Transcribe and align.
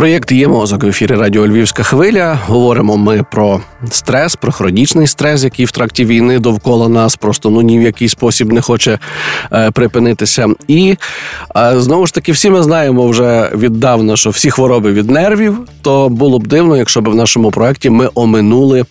Проєкт 0.00 0.32
є 0.32 0.48
мозок 0.48 0.84
в 0.84 0.86
ефірі 0.86 1.14
Радіо 1.14 1.46
Львівська 1.46 1.82
хвиля. 1.82 2.38
Говоримо 2.46 2.96
ми 2.96 3.24
про 3.30 3.60
стрес, 3.90 4.36
про 4.36 4.52
хронічний 4.52 5.06
стрес, 5.06 5.44
який 5.44 5.64
в 5.64 5.70
тракті 5.70 6.04
війни 6.04 6.38
довкола 6.38 6.88
нас 6.88 7.16
просто 7.16 7.50
ну 7.50 7.62
ні 7.62 7.78
в 7.78 7.82
який 7.82 8.08
спосіб 8.08 8.52
не 8.52 8.60
хоче 8.60 8.98
е, 9.52 9.70
припинитися. 9.70 10.48
І 10.68 10.96
е, 11.56 11.80
знову 11.80 12.06
ж 12.06 12.14
таки, 12.14 12.32
всі 12.32 12.50
ми 12.50 12.62
знаємо 12.62 13.08
вже 13.08 13.50
віддавна, 13.54 14.16
що 14.16 14.30
всі 14.30 14.50
хвороби 14.50 14.92
від 14.92 15.10
нервів. 15.10 15.58
То 15.82 16.08
було 16.08 16.38
б 16.38 16.46
дивно, 16.46 16.76
якщо 16.76 17.00
б 17.00 17.08
в 17.08 17.14
нашому 17.14 17.50
проєкті 17.50 17.90
ми 17.90 18.08
оминули 18.14 18.84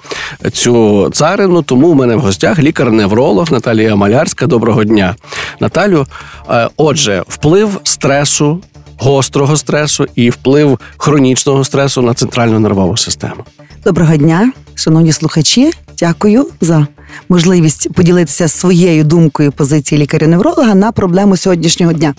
цю 0.51 1.09
царину. 1.09 1.61
Тому 1.61 1.87
у 1.87 1.93
мене 1.93 2.15
в 2.15 2.19
гостях 2.19 2.59
лікар-невролог 2.59 3.51
Наталія 3.51 3.95
Малярська. 3.95 4.47
Доброго 4.47 4.83
дня, 4.83 5.15
Наталю. 5.59 6.05
Е, 6.49 6.69
отже, 6.77 7.23
вплив 7.27 7.79
стресу 7.83 8.59
гострого 8.99 9.57
стресу 9.57 10.07
і 10.15 10.29
вплив 10.29 10.79
хронічного 10.97 11.63
стресу 11.63 12.01
на 12.01 12.13
центральну 12.13 12.59
нервову 12.59 12.97
систему. 12.97 13.43
Доброго 13.83 14.15
дня, 14.15 14.51
шановні 14.75 15.11
слухачі. 15.11 15.71
Дякую 15.99 16.47
за 16.61 16.87
можливість 17.29 17.93
поділитися 17.93 18.47
своєю 18.47 19.03
думкою 19.03 19.51
позиції 19.51 20.01
лікаря-невролога 20.01 20.75
на 20.75 20.91
проблему 20.91 21.37
сьогоднішнього 21.37 21.93
дня. 21.93 22.13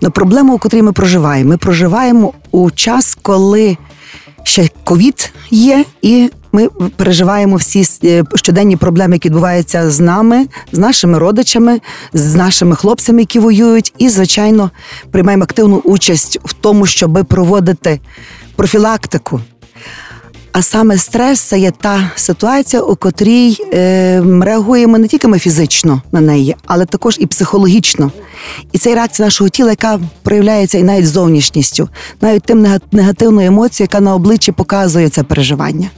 На 0.00 0.10
проблему, 0.10 0.54
у 0.54 0.58
котрій 0.58 0.82
ми 0.82 0.92
проживаємо. 0.92 1.50
Ми 1.50 1.56
проживаємо 1.56 2.32
у 2.50 2.70
час, 2.70 3.18
коли 3.22 3.76
ще 4.44 4.68
ковід 4.84 5.32
є, 5.50 5.84
і 6.02 6.30
ми 6.52 6.68
переживаємо 6.96 7.56
всі 7.56 7.84
е, 8.04 8.24
щоденні 8.34 8.76
проблеми, 8.76 9.16
які 9.16 9.28
відбуваються 9.28 9.90
з 9.90 10.00
нами, 10.00 10.46
з 10.72 10.78
нашими 10.78 11.18
родичами, 11.18 11.80
з 12.12 12.34
нашими 12.34 12.76
хлопцями, 12.76 13.20
які 13.20 13.38
воюють, 13.38 13.92
і, 13.98 14.08
звичайно, 14.08 14.70
приймаємо 15.10 15.44
активну 15.44 15.76
участь 15.76 16.38
в 16.44 16.52
тому, 16.52 16.86
щоб 16.86 17.24
проводити 17.28 18.00
профілактику. 18.56 19.40
А 20.52 20.62
саме 20.62 20.98
стрес 20.98 21.40
це 21.40 21.58
є 21.58 21.70
та 21.70 22.10
ситуація, 22.16 22.82
у 22.82 22.96
котрій 22.96 23.58
е, 23.74 24.22
реагуємо 24.42 24.98
не 24.98 25.08
тільки 25.08 25.28
ми 25.28 25.38
фізично 25.38 26.02
на 26.12 26.20
неї, 26.20 26.56
але 26.66 26.86
також 26.86 27.16
і 27.20 27.26
психологічно. 27.26 28.12
І 28.72 28.78
це 28.78 28.94
реакція 28.94 29.26
нашого 29.26 29.50
тіла, 29.50 29.70
яка 29.70 30.00
проявляється 30.22 30.78
і 30.78 30.82
навіть 30.82 31.06
зовнішністю, 31.06 31.88
навіть 32.20 32.42
тим 32.42 32.66
негативною 32.92 33.48
емоцією, 33.48 33.88
яка 33.92 34.00
на 34.00 34.14
обличчі 34.14 34.52
показує 34.52 35.08
це 35.08 35.22
переживання. 35.22 35.90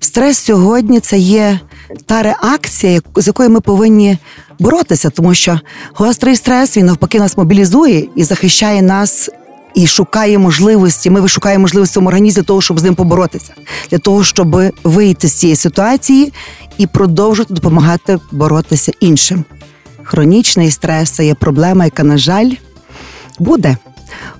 Стрес 0.00 0.38
сьогодні 0.38 1.00
це 1.00 1.18
є 1.18 1.60
та 2.06 2.22
реакція, 2.22 3.00
з 3.16 3.26
якою 3.26 3.50
ми 3.50 3.60
повинні 3.60 4.18
боротися, 4.58 5.10
тому 5.10 5.34
що 5.34 5.60
гострий 5.94 6.36
стрес 6.36 6.76
він 6.76 6.86
навпаки 6.86 7.18
нас 7.18 7.36
мобілізує 7.36 8.08
і 8.16 8.24
захищає 8.24 8.82
нас. 8.82 9.30
І 9.78 9.86
шукає 9.86 10.38
можливості. 10.38 11.10
Ми 11.10 11.20
вишукаємо 11.20 11.62
можливості 11.62 11.98
в 11.98 12.06
організмі 12.06 12.42
для 12.42 12.46
того, 12.46 12.60
щоб 12.60 12.80
з 12.80 12.82
ним 12.82 12.94
поборотися, 12.94 13.52
для 13.90 13.98
того, 13.98 14.24
щоб 14.24 14.56
вийти 14.84 15.28
з 15.28 15.32
цієї 15.32 15.56
ситуації 15.56 16.32
і 16.78 16.86
продовжити 16.86 17.54
допомагати 17.54 18.18
боротися 18.32 18.92
іншим. 19.00 19.44
Хронічний 20.02 20.70
стрес 20.70 21.10
це 21.10 21.26
є 21.26 21.34
проблема, 21.34 21.84
яка, 21.84 22.04
на 22.04 22.18
жаль, 22.18 22.50
буде. 23.38 23.76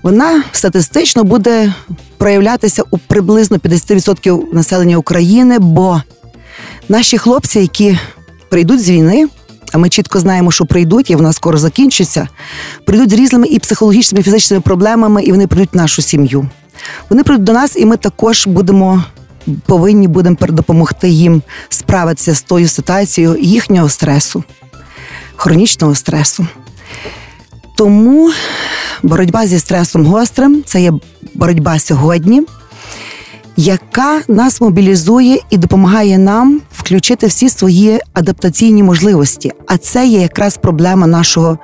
Вона 0.03 0.45
статистично 0.53 1.25
буде 1.25 1.75
проявлятися 2.17 2.83
у 2.91 2.99
приблизно 2.99 3.57
50% 3.57 4.55
населення 4.55 4.97
України, 4.97 5.59
бо 5.59 6.03
наші 6.89 7.19
хлопці, 7.19 7.61
які 7.61 7.99
прийдуть 8.49 8.85
з 8.85 8.91
війни, 8.91 9.29
а 9.73 9.79
ми 9.79 9.89
чітко 9.89 10.21
знаємо, 10.21 10.51
що 10.51 10.67
прийдуть, 10.67 11.11
і 11.11 11.17
вона 11.17 11.33
скоро 11.33 11.59
закінчиться, 11.59 12.29
прийдуть 12.85 13.11
з 13.11 13.13
різними 13.13 13.47
і 13.47 13.59
психологічними, 13.59 14.21
і 14.21 14.25
фізичними 14.25 14.61
проблемами, 14.61 15.23
і 15.23 15.31
вони 15.31 15.47
прийдуть 15.47 15.75
в 15.75 15.77
нашу 15.77 16.03
сім'ю. 16.03 16.49
Вони 17.11 17.23
прийдуть 17.23 17.45
до 17.45 17.53
нас, 17.53 17.77
і 17.77 17.87
ми 17.87 17.97
також 17.97 18.47
будемо. 18.47 19.05
Повинні 19.67 20.09
будемо 20.09 20.37
допомогти 20.41 21.09
їм 21.09 21.43
справитися 21.69 22.35
з 22.35 22.43
тою 22.43 22.69
ситуацією 22.69 23.37
їхнього 23.41 23.89
стресу, 23.89 24.45
хронічного 25.37 25.95
стресу. 25.95 26.47
Тому 27.77 28.33
боротьба 29.03 29.47
зі 29.47 29.59
стресом 29.59 30.07
гострим 30.07 30.63
це 30.67 30.83
є 30.83 30.93
боротьба 31.35 31.79
сьогодні, 31.79 32.43
яка 33.61 34.23
нас 34.29 34.61
мобілізує 34.61 35.39
і 35.51 35.57
допомагає 35.57 36.19
нам 36.19 36.61
включити 36.73 37.27
всі 37.27 37.49
свої 37.49 38.01
адаптаційні 38.13 38.83
можливості. 38.83 39.53
А 39.67 39.77
це 39.77 40.07
є 40.07 40.21
якраз 40.21 40.57
проблема 40.57 41.07
нашого 41.07 41.59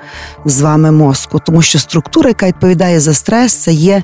з 0.44 0.60
вами 0.60 0.93
мозку, 0.93 1.41
тому 1.47 1.62
що 1.62 1.78
структура, 1.78 2.28
яка 2.28 2.47
відповідає 2.47 3.00
за 3.00 3.15
стрес, 3.15 3.55
це 3.55 3.72
є 3.72 4.03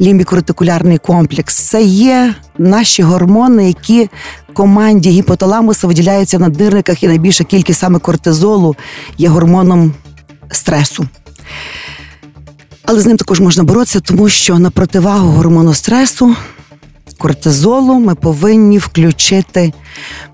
лімбікоретикулярний 0.00 0.98
комплекс, 0.98 1.54
це 1.54 1.82
є 1.82 2.34
наші 2.58 3.02
гормони, 3.02 3.66
які 3.66 4.10
команді 4.52 5.10
гіпоталамуса 5.10 5.86
виділяються 5.86 6.38
на 6.38 6.48
дирниках, 6.48 7.02
і 7.02 7.08
найбільша 7.08 7.44
кількість 7.44 7.80
саме 7.80 7.98
кортизолу 7.98 8.76
є 9.18 9.28
гормоном 9.28 9.92
стресу. 10.50 11.06
Але 12.84 13.00
з 13.00 13.06
ним 13.06 13.16
також 13.16 13.40
можна 13.40 13.64
боротися, 13.64 14.00
тому 14.00 14.28
що 14.28 14.58
на 14.58 14.70
противагу 14.70 15.28
гормону 15.28 15.74
стресу, 15.74 16.36
кортизолу, 17.18 17.98
ми 17.98 18.14
повинні 18.14 18.78
включити 18.78 19.72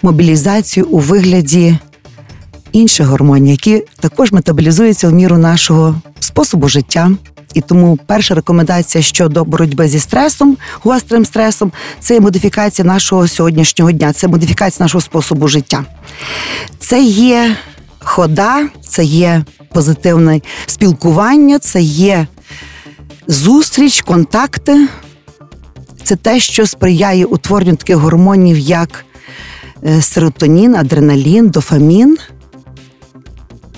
мобілізацію 0.02 0.86
у 0.86 0.98
вигляді 0.98 1.78
інших 2.72 3.06
гормонів, 3.06 3.50
які 3.50 3.84
також 4.00 4.32
метаболізуються 4.32 5.08
в 5.08 5.12
міру 5.12 5.38
нашого 5.38 6.00
способу 6.20 6.68
життя. 6.68 7.10
І 7.54 7.60
тому 7.60 7.98
перша 8.06 8.34
рекомендація 8.34 9.02
щодо 9.02 9.44
боротьби 9.44 9.88
зі 9.88 10.00
стресом, 10.00 10.56
гострим 10.82 11.24
стресом, 11.24 11.72
це 12.00 12.14
є 12.14 12.20
модифікація 12.20 12.86
нашого 12.86 13.28
сьогоднішнього 13.28 13.92
дня, 13.92 14.12
це 14.12 14.28
модифікація 14.28 14.84
нашого 14.84 15.02
способу 15.02 15.48
життя. 15.48 15.84
Це 16.78 17.02
є 17.02 17.56
хода, 17.98 18.68
це 18.88 19.04
є 19.04 19.44
позитивне 19.72 20.40
спілкування, 20.66 21.58
це 21.58 21.80
є 21.82 22.26
зустріч, 23.26 24.02
контакти. 24.02 24.88
Це 26.10 26.16
те, 26.16 26.40
що 26.40 26.66
сприяє 26.66 27.24
утворенню 27.24 27.76
таких 27.76 27.96
гормонів, 27.96 28.58
як 28.58 29.04
е, 29.84 30.02
серотонін, 30.02 30.76
адреналін, 30.76 31.48
дофамін. 31.48 32.18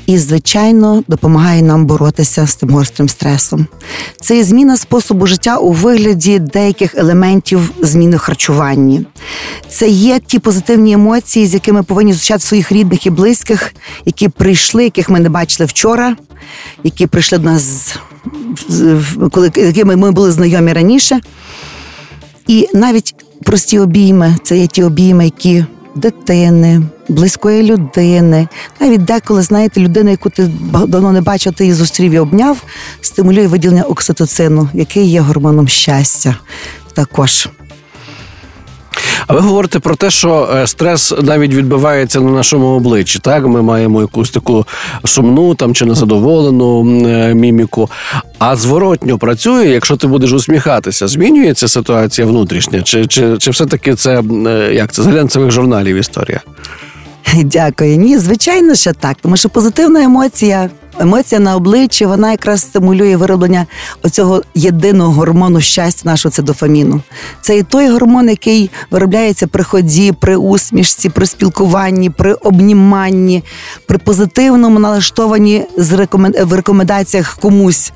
І, 0.07 0.19
звичайно, 0.19 1.03
допомагає 1.09 1.63
нам 1.63 1.87
боротися 1.87 2.47
з 2.47 2.57
тим 2.57 2.71
гострим 2.71 3.09
стресом. 3.09 3.67
Це 4.21 4.37
є 4.37 4.45
зміна 4.45 4.77
способу 4.77 5.27
життя 5.27 5.57
у 5.57 5.73
вигляді 5.73 6.39
деяких 6.39 6.95
елементів 6.95 7.73
зміни 7.81 8.17
в 8.17 8.21
харчуванні. 8.21 9.07
Це 9.69 9.89
є 9.89 10.21
ті 10.27 10.39
позитивні 10.39 10.93
емоції, 10.93 11.47
з 11.47 11.55
якими 11.55 11.83
повинні 11.83 12.13
зустрічати 12.13 12.45
своїх 12.45 12.73
рідних 12.73 13.07
і 13.07 13.11
близьких, 13.11 13.75
які 14.05 14.29
прийшли, 14.29 14.85
яких 14.85 15.11
ми 15.11 15.21
не 15.21 15.29
бачили 15.29 15.67
вчора, 15.67 16.17
які 16.85 17.07
прийшли 17.07 17.39
до 17.39 17.45
нас, 17.45 17.97
коли 19.31 19.51
якими 19.57 19.97
ми 19.97 20.11
були 20.11 20.33
знайомі 20.33 20.73
раніше. 20.73 21.21
І 22.53 22.69
навіть 22.75 23.15
прості 23.43 23.79
обійми 23.79 24.37
це 24.45 24.59
є 24.59 24.67
ті 24.67 24.83
обійми, 24.83 25.25
які 25.25 25.65
дитини, 25.95 26.83
близької 27.09 27.63
людини, 27.63 28.49
навіть 28.81 29.05
деколи, 29.05 29.43
знаєте, 29.43 29.81
людина, 29.81 30.11
яку 30.11 30.31
ти 30.31 30.51
давно 30.87 31.13
не 31.13 31.21
бачив, 31.21 31.53
ти 31.53 31.65
її 31.65 31.75
зустрів 31.75 32.13
і 32.13 32.19
обняв, 32.19 32.63
стимулює 33.01 33.47
виділення 33.47 33.83
окситоцину, 33.83 34.69
який 34.75 35.07
є 35.07 35.21
гормоном 35.21 35.69
щастя 35.69 36.37
також. 36.95 37.49
А 39.27 39.35
ви 39.35 39.41
говорите 39.41 39.79
про 39.79 39.97
те, 39.97 40.11
що 40.11 40.51
е, 40.55 40.67
стрес 40.67 41.15
навіть 41.23 41.55
відбивається 41.55 42.21
на 42.21 42.31
нашому 42.31 42.67
обличчі. 42.67 43.19
Так, 43.19 43.47
ми 43.47 43.63
маємо 43.63 44.01
якусь 44.01 44.31
таку 44.31 44.67
сумну 45.05 45.55
там 45.55 45.75
чи 45.75 45.85
незадоволену 45.85 47.03
е, 47.07 47.35
міміку. 47.35 47.91
А 48.39 48.57
зворотньо 48.57 49.19
працює, 49.19 49.65
якщо 49.65 49.97
ти 49.97 50.07
будеш 50.07 50.33
усміхатися, 50.33 51.09
змінюється 51.09 51.69
ситуація 51.69 52.27
внутрішня, 52.27 52.83
чи 52.83 53.07
чи, 53.07 53.39
чи 53.39 53.51
все-таки 53.51 53.95
це 53.95 54.23
е, 54.47 54.75
як 54.75 54.93
це 54.93 55.03
з 55.03 55.07
глянцевих 55.07 55.51
журналів 55.51 55.97
історія? 55.97 56.41
Дякую. 57.45 57.97
Ні, 57.97 58.19
звичайно, 58.19 58.75
що 58.75 58.93
так, 58.93 59.17
тому 59.23 59.37
що 59.37 59.49
позитивна 59.49 60.03
емоція 60.03 60.71
Емоція 61.03 61.41
на 61.41 61.57
обличчі 61.57 62.07
вона 62.07 62.31
якраз 62.31 62.61
стимулює 62.61 63.17
вироблення 63.17 63.67
оцього 64.03 64.43
єдиного 64.55 65.13
гормону 65.13 65.61
щастя, 65.61 66.09
нашого 66.09 66.33
це 66.33 66.43
дофаміну. 66.43 67.01
Це 67.41 67.59
і 67.59 67.63
той 67.63 67.91
гормон, 67.91 68.29
який 68.29 68.71
виробляється 68.91 69.47
при 69.47 69.65
ході, 69.65 70.13
при 70.13 70.37
усмішці, 70.37 71.09
при 71.09 71.27
спілкуванні, 71.27 72.11
при 72.11 72.33
обніманні, 72.33 73.45
при 73.87 73.99
позитивному 73.99 74.79
налаштованні 74.79 75.65
в 76.43 76.53
рекомендаціях 76.53 77.39
комусь. 77.41 77.93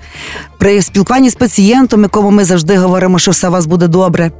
При 0.58 0.82
спілкуванні 0.82 1.30
з 1.30 1.34
пацієнтом, 1.34 2.02
якому 2.02 2.30
ми 2.30 2.44
завжди 2.44 2.76
говоримо, 2.76 3.18
що 3.18 3.30
все 3.30 3.48
у 3.48 3.50
вас 3.50 3.66
буде 3.66 3.88
добре. 3.88 4.30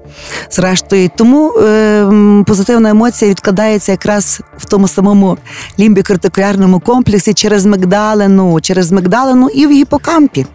Зрештою, 0.51 1.11
тому 1.17 1.53
е, 1.53 2.45
позитивна 2.47 2.91
емоція 2.91 3.31
відкладається 3.31 3.93
якраз 3.93 4.41
в 4.59 4.65
тому 4.65 4.89
самому 4.89 5.39
лімбікортикулярному 5.79 6.81
комплексі 6.81 7.35
через 7.35 7.67
мигдалину, 7.67 8.61
через 8.61 8.93
мигдалину 8.93 9.49
і 9.49 9.67
в 9.67 9.71
гіпокампі. 9.71 10.47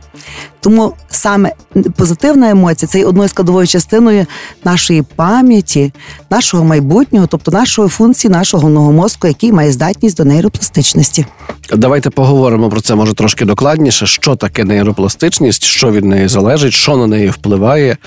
Тому 0.59 0.93
саме 1.09 1.51
позитивна 1.95 2.49
емоція 2.49 2.89
це 2.89 2.99
є 2.99 3.05
одною 3.05 3.29
складовою 3.29 3.67
частиною 3.67 4.25
нашої 4.63 5.01
пам'яті, 5.01 5.93
нашого 6.29 6.63
майбутнього, 6.63 7.27
тобто 7.27 7.51
нашої 7.51 7.89
функції, 7.89 8.31
нашого 8.31 8.61
головного 8.61 8.91
мозку, 8.91 9.27
який 9.27 9.51
має 9.51 9.71
здатність 9.71 10.17
до 10.17 10.25
нейропластичності. 10.25 11.25
Давайте 11.73 12.09
поговоримо 12.09 12.69
про 12.69 12.81
це 12.81 12.95
може 12.95 13.13
трошки 13.13 13.45
докладніше. 13.45 14.07
Що 14.07 14.35
таке 14.35 14.63
нейропластичність, 14.63 15.50
що 15.59 15.91
від 15.91 16.05
неї 16.05 16.27
залежить, 16.27 16.73
що 16.73 16.97
на 16.97 17.07
неї 17.07 17.29
впливає, 17.29 17.97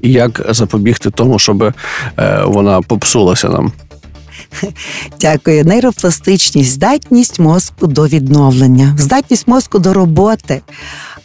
і 0.00 0.12
як 0.12 0.46
запобігти 0.48 1.10
тому, 1.10 1.38
щоб 1.38 1.62
е, 1.62 1.72
вона 2.44 2.80
попсулася 2.82 3.48
нам. 3.48 3.72
Дякую. 5.20 5.64
Нейропластичність, 5.64 6.70
здатність 6.70 7.38
мозку 7.38 7.86
до 7.86 8.06
відновлення, 8.06 8.96
здатність 8.98 9.48
мозку 9.48 9.78
до 9.78 9.92
роботи. 9.92 10.60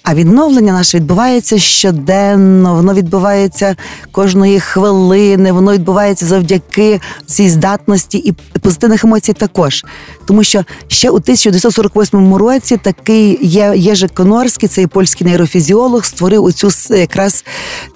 А 0.04 0.16
відновлення 0.16 0.74
наше 0.74 0.98
відбувається 0.98 1.60
щоденно, 1.60 2.76
воно 2.76 2.94
відбувається 2.94 3.76
кожної 4.12 4.60
хвилини, 4.60 5.52
воно 5.52 5.74
відбувається 5.74 6.26
завдяки 6.26 7.02
цій 7.26 7.50
здатності 7.50 8.18
і 8.18 8.32
позитивних 8.60 9.04
емоцій 9.04 9.34
також. 9.34 9.86
Тому 10.28 10.44
що 10.44 10.64
ще 10.88 11.10
у 11.10 11.16
1948 11.16 12.36
році 12.36 12.78
такий 12.78 13.40
Єжик 13.76 14.14
Конорський, 14.14 14.70
цей 14.70 14.88
польський 14.88 15.28
нейрофізіолог, 15.28 16.06
створив 16.06 16.44
оцю 16.44 16.70
якраз 16.90 17.46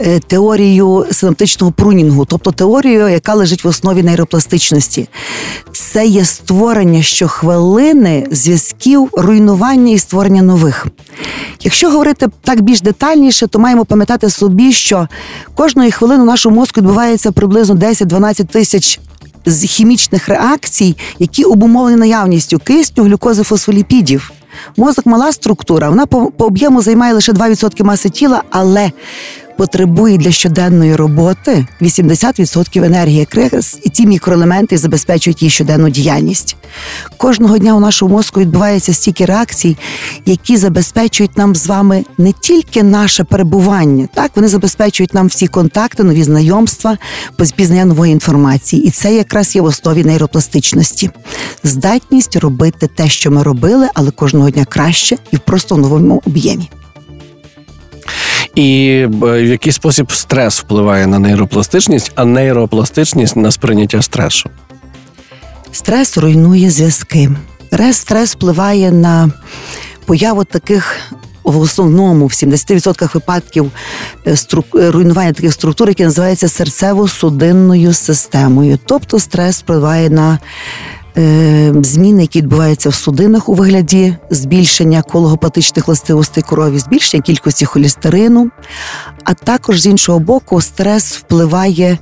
е, 0.01 0.19
теорію 0.19 1.05
синаптичного 1.11 1.71
прунінгу, 1.71 2.25
тобто 2.25 2.51
теорію, 2.51 3.09
яка 3.09 3.33
лежить 3.33 3.63
в 3.63 3.67
основі 3.67 4.03
нейропластичності. 4.03 5.07
Це 5.71 6.05
є 6.05 6.25
створення 6.25 7.01
щохвилини 7.01 8.27
зв'язків, 8.31 9.09
руйнування 9.13 9.91
і 9.93 9.97
створення 9.97 10.41
нових. 10.41 10.87
Якщо 11.63 11.89
говорити 11.89 12.27
так 12.41 12.61
більш 12.61 12.81
детальніше, 12.81 13.47
то 13.47 13.59
маємо 13.59 13.85
пам'ятати 13.85 14.29
собі, 14.29 14.73
що 14.73 15.07
кожної 15.55 15.91
хвилини 15.91 16.23
у 16.23 16.25
нашому 16.25 16.55
мозку 16.55 16.79
відбувається 16.79 17.31
приблизно 17.31 17.75
10-12 17.75 18.45
тисяч 18.45 18.99
з 19.45 19.63
хімічних 19.65 20.29
реакцій, 20.29 20.97
які 21.19 21.43
обумовлені 21.43 21.97
наявністю 21.97 22.59
кисню, 22.59 23.03
глюкози, 23.03 23.43
фосфоліпідів. 23.43 24.31
Мозок 24.77 25.05
мала 25.05 25.31
структура, 25.31 25.89
вона 25.89 26.05
по, 26.05 26.31
по 26.31 26.45
об'єму 26.45 26.81
займає 26.81 27.13
лише 27.13 27.31
2% 27.31 27.83
маси 27.83 28.09
тіла, 28.09 28.43
але 28.49 28.91
потребує 29.57 30.17
для 30.17 30.31
щоденної 30.31 30.95
роботи 30.95 31.65
80% 31.81 32.85
енергії 32.85 33.17
якраз 33.17 33.79
і 33.83 33.89
ті 33.89 34.07
мікроелементи 34.07 34.77
забезпечують 34.77 35.41
її 35.41 35.49
щоденну 35.49 35.89
діяльність. 35.89 36.55
Кожного 37.17 37.57
дня 37.57 37.75
у 37.75 37.79
нашому 37.79 38.15
мозку 38.15 38.39
відбувається 38.39 38.93
стільки 38.93 39.25
реакцій, 39.25 39.77
які 40.25 40.57
забезпечують 40.57 41.37
нам 41.37 41.55
з 41.55 41.67
вами 41.67 42.05
не 42.17 42.31
тільки 42.31 42.83
наше 42.83 43.23
перебування, 43.23 44.07
так 44.13 44.31
вони 44.35 44.47
забезпечують 44.47 45.13
нам 45.13 45.27
всі 45.27 45.47
контакти, 45.47 46.03
нові 46.03 46.23
знайомства, 46.23 46.97
пізнання 47.55 47.85
нової 47.85 48.11
інформації. 48.11 48.83
І 48.83 48.91
це 48.91 49.15
якраз 49.15 49.55
є 49.55 49.61
в 49.61 49.65
основі 49.65 50.03
нейропластичності. 50.03 51.09
Здатність 51.63 52.35
робити 52.35 52.89
те, 52.95 53.09
що 53.09 53.31
ми 53.31 53.43
робили, 53.43 53.87
але 53.93 54.11
кожного 54.11 54.49
дня 54.49 54.65
краще 54.65 55.17
і 55.31 55.37
просто 55.37 55.75
в 55.75 55.77
новому 55.77 56.21
об'ємі. 56.25 56.69
І 58.55 58.87
е, 59.03 59.07
в 59.07 59.45
який 59.47 59.71
спосіб 59.73 60.11
стрес 60.11 60.59
впливає 60.59 61.07
на 61.07 61.19
нейропластичність, 61.19 62.11
а 62.15 62.25
нейропластичність 62.25 63.35
на 63.35 63.51
сприйняття 63.51 64.01
стресу. 64.01 64.49
Стрес 65.71 66.17
руйнує 66.17 66.69
зв'язки. 66.69 67.29
Рес- 67.71 67.93
Стрес 67.93 68.33
впливає 68.35 68.91
на 68.91 69.31
появу 70.05 70.43
таких. 70.43 70.95
В 71.43 71.57
основному 71.59 72.25
в 72.27 72.29
70% 72.31 73.13
випадків 73.13 73.71
е, 74.27 74.31
стру- 74.31 74.79
е, 74.79 74.91
руйнування 74.91 75.33
таких 75.33 75.53
структур, 75.53 75.87
які 75.89 76.03
називаються 76.03 76.47
серцево-судинною 76.47 77.93
системою. 77.93 78.79
Тобто 78.85 79.19
стрес 79.19 79.59
впливає 79.59 80.09
на 80.09 80.39
зміни, 81.81 82.21
які 82.21 82.39
відбуваються 82.39 82.89
в 82.89 82.93
судинах 82.93 83.49
у 83.49 83.53
вигляді 83.53 84.15
збільшення 84.29 85.01
кологопатичних 85.01 85.87
властивостей 85.87 86.43
крові, 86.43 86.79
збільшення 86.79 87.23
кількості 87.23 87.65
холестерину, 87.65 88.49
а 89.23 89.33
також 89.33 89.81
з 89.81 89.85
іншого 89.85 90.19
боку, 90.19 90.61
стрес 90.61 91.15
впливає 91.15 91.97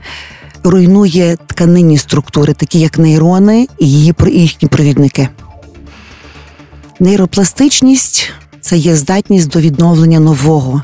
руйнує 0.63 1.37
тканинні 1.47 1.97
структури, 1.97 2.53
такі 2.53 2.79
як 2.79 2.97
нейрони 2.97 3.67
і 3.79 3.91
її 3.91 4.13
їхні 4.27 4.67
провідники. 4.67 5.29
Нейропластичність 6.99 8.31
це 8.61 8.77
є 8.77 8.95
здатність 8.95 9.49
до 9.49 9.59
відновлення 9.59 10.19
нового. 10.19 10.81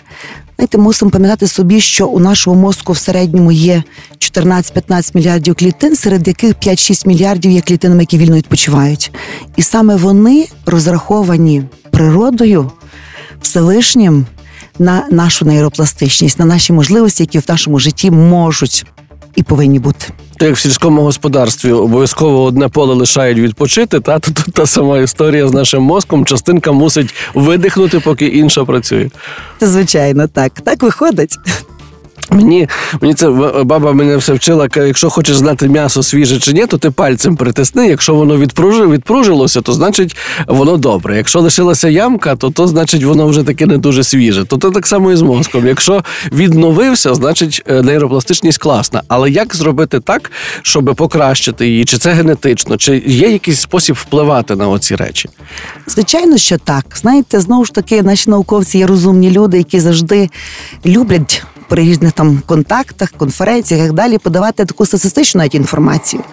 Знаєте, 0.58 0.78
мусимо 0.78 1.12
пам'ятати 1.12 1.48
собі, 1.48 1.82
що 1.82 2.08
у 2.08 2.20
нашому 2.20 2.62
мозку 2.62 2.94
в 2.94 2.98
середньому 2.98 3.52
є 3.52 3.84
14-15 4.20 5.12
мільярдів 5.14 5.56
клітин, 5.56 5.96
серед 5.96 6.28
яких 6.28 6.56
5-6 6.56 7.08
мільярдів 7.08 7.52
є 7.52 7.62
клітинами, 7.62 8.04
які 8.04 8.18
вільно 8.18 8.36
відпочивають. 8.36 9.12
І 9.56 9.62
саме 9.62 9.96
вони 9.96 10.48
розраховані 10.66 11.64
природою, 11.92 12.72
Всевишнім 13.42 14.26
на 14.80 15.08
нашу 15.12 15.46
нейропластичність, 15.46 16.40
на 16.40 16.46
наші 16.46 16.74
можливості, 16.74 17.24
які 17.24 17.40
в 17.40 17.44
нашому 17.48 17.80
житті 17.80 18.12
можуть 18.12 18.86
і 19.36 19.44
повинні 19.44 19.80
бути. 19.80 20.08
То 20.38 20.46
як 20.46 20.56
в 20.56 20.60
сільському 20.60 21.02
господарстві 21.02 21.72
обов'язково 21.72 22.44
одне 22.44 22.70
поле 22.70 22.94
лишають 22.94 23.40
відпочити, 23.40 24.00
та 24.00 24.20
тут 24.20 24.46
та 24.54 24.66
сама 24.66 24.98
історія 25.00 25.48
з 25.48 25.54
нашим 25.54 25.84
мозком. 25.84 26.26
Частинка 26.26 26.72
мусить 26.72 27.14
видихнути, 27.34 28.00
поки 28.00 28.26
інша 28.26 28.66
працює. 28.66 29.10
Звичайно 29.62 30.28
так. 30.28 30.52
Так 30.52 30.84
виходить. 30.84 31.40
Мені 32.32 32.68
мені 33.02 33.14
це 33.14 33.30
баба 33.64 33.94
мене 33.94 34.18
все 34.18 34.34
вчила. 34.34 34.68
Якщо 34.76 35.10
хочеш 35.10 35.38
знати 35.38 35.68
м'ясо 35.68 36.04
свіже 36.04 36.40
чи 36.40 36.54
ні, 36.54 36.66
то 36.66 36.78
ти 36.78 36.92
пальцем 36.92 37.36
притисни. 37.36 37.88
Якщо 37.88 38.16
воно 38.16 38.38
відпружи, 38.38 38.88
відпружилося, 38.88 39.62
то 39.62 39.74
значить 39.74 40.16
воно 40.48 40.78
добре. 40.78 41.18
Якщо 41.18 41.40
лишилася 41.40 41.90
ямка, 41.90 42.36
то 42.36 42.50
то 42.50 42.68
значить 42.68 43.04
воно 43.04 43.28
вже 43.28 43.44
таке 43.44 43.66
не 43.66 43.78
дуже 43.78 44.04
свіже. 44.04 44.46
То 44.46 44.58
то 44.58 44.72
так 44.72 44.88
само 44.88 45.12
і 45.12 45.16
з 45.16 45.22
мозком. 45.22 45.68
Якщо 45.68 46.04
відновився, 46.32 47.14
значить 47.14 47.64
е, 47.68 47.82
нейропластичність 47.82 48.58
класна. 48.58 49.02
Але 49.08 49.30
як 49.30 49.56
зробити 49.56 50.00
так, 50.00 50.32
щоб 50.62 50.96
покращити 50.96 51.68
її? 51.68 51.86
Чи 51.86 51.98
це 51.98 52.12
генетично, 52.12 52.78
чи 52.78 53.04
є 53.06 53.30
якийсь 53.30 53.62
спосіб 53.62 53.96
впливати 53.96 54.56
на 54.56 54.68
оці 54.68 54.96
речі? 54.96 55.30
Звичайно, 55.88 56.38
що 56.38 56.58
так. 56.58 56.86
Знаєте, 56.96 57.40
знову 57.40 57.66
ж 57.66 57.74
таки, 57.74 58.04
наші 58.04 58.30
науковці 58.30 58.78
є 58.78 58.88
розумні 58.88 59.32
люди, 59.32 59.58
які 59.58 59.80
завжди 59.80 60.30
люблять 60.86 61.44
при 61.70 61.84
різних 61.84 62.12
там 62.12 62.42
контактах, 62.46 63.12
конференціях 63.12 63.84
і 63.84 63.86
так 63.86 63.94
далі 63.94 64.18
подавати 64.18 64.66
таку 64.66 64.86
статистичну 64.86 65.40
навіть 65.40 65.56
інформацію. 65.56 66.24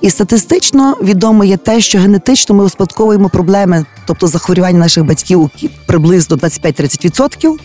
І 0.00 0.10
статистично 0.10 0.96
відомо 1.02 1.44
є 1.44 1.56
те, 1.56 1.80
що 1.80 1.98
генетично 1.98 2.54
ми 2.54 2.64
успадковуємо 2.64 3.28
проблеми, 3.28 3.86
тобто 4.06 4.26
захворювання 4.26 4.78
наших 4.78 5.04
батьків 5.04 5.50
приблизно 5.86 6.36
25-30%, 6.36 7.56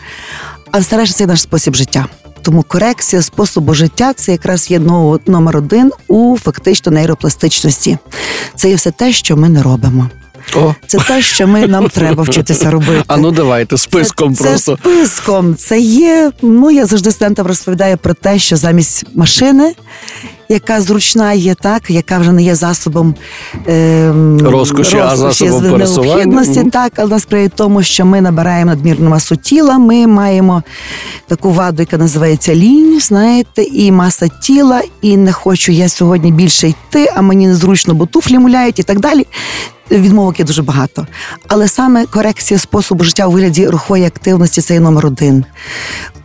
а 0.72 0.80
все 0.80 0.98
решта 0.98 1.18
це 1.18 1.26
наш 1.26 1.42
спосіб 1.42 1.76
життя. 1.76 2.06
Тому 2.42 2.64
корекція 2.64 3.22
способу 3.22 3.74
життя 3.74 4.14
це 4.14 4.32
якраз 4.32 4.72
є 4.72 4.80
но- 4.80 5.20
номер 5.28 5.58
один 5.58 5.92
у 6.08 6.38
фактично 6.38 6.92
нейропластичності. 6.92 7.98
Це 8.56 8.70
є 8.70 8.76
все 8.76 8.92
те, 8.92 9.12
що 9.12 9.38
ми 9.38 9.50
не 9.50 9.64
робимо. 9.64 10.10
О, 10.56 10.76
Це 10.88 10.98
те, 10.98 11.22
що 11.22 11.48
ми 11.48 11.68
нам 11.68 11.90
треба 11.90 12.24
вчитися 12.24 12.72
робити. 12.72 13.04
а 13.08 13.18
ну 13.18 13.32
давайте 13.32 13.78
списком 13.78 14.36
це, 14.36 14.44
просто. 14.44 14.78
Це 14.84 14.90
списком. 15.06 15.56
Це 15.56 15.80
є. 15.80 16.32
Ну 16.42 16.72
я 16.72 16.86
завжди 16.86 17.12
студентам 17.12 17.48
розповідаю 17.48 17.98
про 17.98 18.14
те, 18.14 18.40
що 18.40 18.58
замість 18.58 19.06
машини, 19.16 19.74
яка 20.52 20.82
зручна 20.82 21.34
є, 21.34 21.56
так, 21.56 21.90
яка 21.90 22.20
вже 22.20 22.32
не 22.32 22.44
є 22.44 22.56
засобом 22.56 23.16
ем, 23.68 24.40
Розкоші, 24.48 24.98
а 24.98 25.16
засобом 25.16 25.72
пересування. 25.72 26.16
необхідності, 26.16 26.64
так, 26.64 26.94
але 26.96 27.10
насправді 27.10 27.52
тому, 27.56 27.84
що 27.84 28.06
ми 28.06 28.22
набираємо 28.22 28.72
надмірну 28.72 29.10
масу 29.10 29.36
тіла, 29.36 29.78
ми 29.78 30.08
маємо 30.08 30.64
таку 31.28 31.52
ваду, 31.52 31.82
яка 31.82 31.98
називається 31.98 32.56
лінь, 32.56 33.00
знаєте, 33.00 33.64
і 33.64 33.92
маса 33.92 34.28
тіла, 34.42 34.82
і 35.02 35.18
не 35.18 35.34
хочу 35.34 35.72
я 35.72 35.90
сьогодні 35.90 36.32
більше 36.32 36.68
йти, 36.68 37.12
а 37.16 37.22
мені 37.22 37.48
незручно, 37.48 37.94
бо 37.94 38.06
туфлі 38.06 38.40
муляють 38.40 38.80
і 38.80 38.84
так 38.84 39.00
далі. 39.00 39.28
Відмовок 39.92 40.40
є 40.40 40.46
дуже 40.46 40.62
багато. 40.64 41.08
Але 41.48 41.68
саме 41.68 42.06
корекція 42.06 42.60
способу 42.60 43.04
життя 43.04 43.28
у 43.28 43.32
вигляді 43.32 43.68
рухової 43.68 44.06
активності 44.06 44.62
це 44.62 44.74
є 44.74 44.80
номер 44.80 45.06
один. 45.06 45.46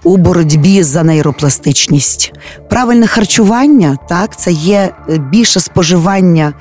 У 0.03 0.17
боротьбі 0.17 0.83
за 0.83 1.03
нейропластичність. 1.03 2.33
Правильне 2.71 3.07
харчування, 3.07 3.99
так. 4.09 4.16
Так, 4.17 4.37
це 4.37 4.53
є 4.53 4.95
е, 5.09 5.19
більше 5.19 5.61
споживання 5.61 6.53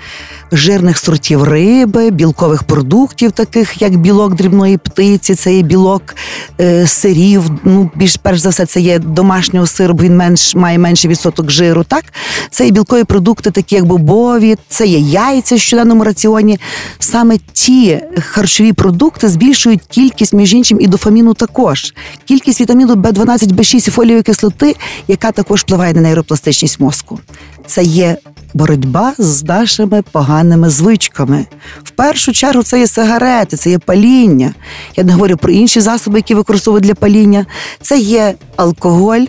жирних 0.51 0.97
сортів 0.97 1.43
риби, 1.43 2.11
білкових 2.11 2.63
продуктів, 2.63 3.31
таких 3.31 3.81
як 3.81 3.95
білок 3.95 4.35
дрібної 4.35 4.77
птиці, 4.77 5.35
це 5.35 5.53
є 5.55 5.61
білок 5.61 6.15
е, 6.61 6.87
сирів. 6.87 7.43
Ну, 7.63 7.91
більш 7.95 8.17
перш 8.17 8.39
за 8.39 8.49
все, 8.49 8.65
це 8.65 8.79
є 8.79 8.99
домашнього 8.99 9.67
сиру, 9.67 9.97
він 10.01 10.17
менш 10.17 10.55
має 10.55 10.77
менший 10.77 11.11
відсоток 11.11 11.51
жиру. 11.51 11.83
Так, 11.83 12.03
це 12.49 12.65
є 12.65 12.71
білкові 12.71 13.03
продукти, 13.03 13.51
такі 13.51 13.75
як 13.75 13.85
бобові, 13.85 14.55
це 14.67 14.87
є 14.87 14.99
яйця 14.99 15.55
в 15.55 15.59
щоденному 15.59 16.03
раціоні. 16.03 16.59
Саме 16.99 17.37
ті 17.53 17.99
харчові 18.19 18.73
продукти 18.73 19.29
збільшують 19.29 19.81
кількість, 19.89 20.33
між 20.33 20.53
іншим, 20.53 20.81
і 20.81 20.87
дофаміну 20.87 21.33
також. 21.33 21.93
Кількість 22.25 22.61
вітаміну 22.61 22.95
В12, 22.95 23.53
В6 23.53 23.87
і 23.87 23.91
фолієвої 23.91 24.23
кислоти, 24.23 24.75
яка 25.07 25.31
також 25.31 25.61
впливає 25.61 25.93
на 25.93 26.01
нейропластичність 26.01 26.79
мозку. 26.79 27.19
Це 27.67 27.83
є 27.83 28.17
боротьба 28.53 29.13
з 29.17 29.43
нашими 29.43 30.01
поганими 30.01 30.69
звичками. 30.69 31.45
В 31.83 31.89
першу 31.89 32.33
чергу 32.33 32.63
це 32.63 32.79
є 32.79 32.87
сигарети, 32.87 33.57
це 33.57 33.69
є 33.69 33.79
паління. 33.79 34.53
Я 34.95 35.03
не 35.03 35.13
говорю 35.13 35.37
про 35.37 35.51
інші 35.51 35.81
засоби, 35.81 36.19
які 36.19 36.35
використовують 36.35 36.85
для 36.85 36.95
паління. 36.95 37.45
Це 37.81 37.99
є 37.99 38.33
алкоголь, 38.55 39.25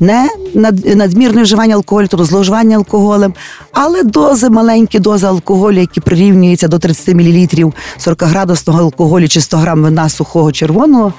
не 0.00 0.28
над- 0.54 0.96
надмірне 0.96 1.42
вживання 1.42 1.74
алкоголю, 1.74 2.06
тобто 2.10 2.24
зловживання 2.26 2.76
алкоголем, 2.76 3.34
але 3.72 4.02
дози, 4.02 4.50
маленькі 4.50 4.98
дози 4.98 5.26
алкоголю, 5.26 5.80
які 5.80 6.00
прирівнюються 6.00 6.68
до 6.68 6.78
30 6.78 7.14
мл 7.14 7.72
40-градусного 7.98 8.78
алкоголю 8.80 9.28
чи 9.28 9.40
100 9.40 9.56
грам 9.56 9.82
вина 9.82 10.08
сухого 10.08 10.52
червоного, 10.52 11.12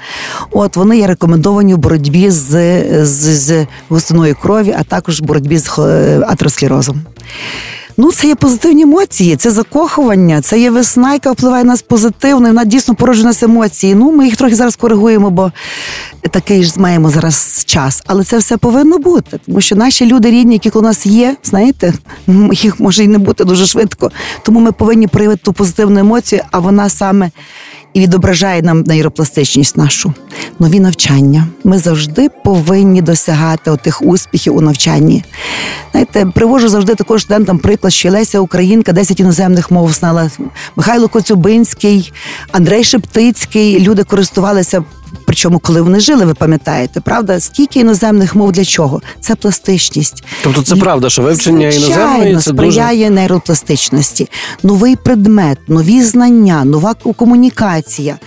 от 0.52 0.76
вони 0.76 0.98
є 0.98 1.08
рекомендовані 1.08 1.74
в 1.74 1.78
боротьбі 1.78 2.30
з, 2.32 2.50
з, 3.06 3.38
з 3.46 3.68
густиною 3.90 4.36
крові, 4.42 4.76
а 4.80 4.84
також 4.84 5.22
в 5.22 5.24
боротьбі 5.24 5.58
з 5.58 5.68
хо- 5.68 6.22
атеросклерозом. 6.28 7.02
Ну, 7.98 8.12
це 8.12 8.28
є 8.28 8.36
позитивні 8.36 8.84
емоції, 8.84 9.36
це 9.36 9.52
закохування, 9.52 10.42
це 10.42 10.60
є 10.60 10.72
весна, 10.72 11.14
яка 11.14 11.32
впливає 11.32 11.64
на 11.64 11.72
нас 11.72 11.82
позитивно, 11.82 12.48
і 12.48 12.52
вона 12.52 12.66
дійсно 12.66 12.96
породжує 12.96 13.26
нас 13.26 13.44
емоції. 13.44 13.96
Ну, 13.96 14.12
ми 14.12 14.26
їх 14.26 14.36
трохи 14.36 14.56
зараз 14.56 14.76
коригуємо, 14.76 15.30
бо 15.30 15.52
такий 16.32 16.64
ж 16.64 16.80
маємо 16.80 17.10
зараз 17.10 17.64
час. 17.66 18.04
Але 18.06 18.24
це 18.24 18.38
все 18.38 18.58
повинно 18.58 18.98
бути, 18.98 19.40
тому 19.46 19.62
що 19.62 19.76
наші 19.76 20.06
люди 20.06 20.32
рідні, 20.32 20.54
які 20.54 20.70
у 20.70 20.82
нас 20.82 21.06
є, 21.06 21.36
знаєте, 21.44 21.94
їх 22.52 22.80
може 22.80 23.04
і 23.04 23.08
не 23.08 23.18
бути 23.18 23.44
дуже 23.44 23.66
швидко. 23.66 24.12
Тому 24.44 24.60
ми 24.60 24.72
повинні 24.72 25.08
проявити 25.08 25.42
ту 25.44 25.54
позитивну 25.54 26.00
емоцію, 26.00 26.42
а 26.52 26.60
вона 26.60 26.90
саме 26.90 27.32
і 27.96 28.00
відображає 28.00 28.62
нам 28.62 28.82
нейропластичність 28.82 29.78
нашу. 29.78 30.14
Нові 30.60 30.80
навчання. 30.80 31.48
Ми 31.64 31.80
завжди 31.80 32.30
повинні 32.44 33.02
досягати 33.02 33.72
отих 33.72 34.02
успіхів 34.02 34.56
у 34.56 34.62
навчанні. 34.62 35.24
Знаєте, 35.92 36.26
привожу 36.26 36.70
завжди 36.70 36.96
також 36.96 37.22
студентам 37.22 37.60
приклад, 37.60 37.94
що 37.94 38.12
Леся 38.12 38.40
Українка 38.40 38.92
10 38.92 39.20
іноземних 39.20 39.72
мов 39.72 39.92
знала. 39.92 40.32
Михайло 40.76 41.08
Коцюбинський, 41.08 42.14
Андрей 42.52 42.84
Шептицький. 42.84 43.80
Люди 43.80 44.04
користувалися. 44.04 44.84
Причому, 45.26 45.60
коли 45.60 45.82
вони 45.82 46.00
жили, 46.00 46.26
ви 46.26 46.34
пам'ятаєте, 46.34 47.02
правда? 47.02 47.40
Скільки 47.40 47.80
іноземних 47.80 48.36
мов 48.36 48.52
для 48.52 48.66
чого? 48.66 49.02
Це 49.20 49.36
пластичність. 49.36 50.24
Тобто 50.44 50.62
це 50.62 50.76
І, 50.76 50.80
правда, 50.80 51.10
що 51.10 51.22
вивчення 51.22 51.68
іноземної 51.70 52.24
це 52.24 52.34
дуже 52.34 52.42
сприяє 52.42 53.10
нейропластичності. 53.10 54.30
Новий 54.64 54.96
предмет, 54.96 55.58
нові 55.68 56.04
знання, 56.04 56.66
нова 56.66 56.94
комунікація. 56.94 58.18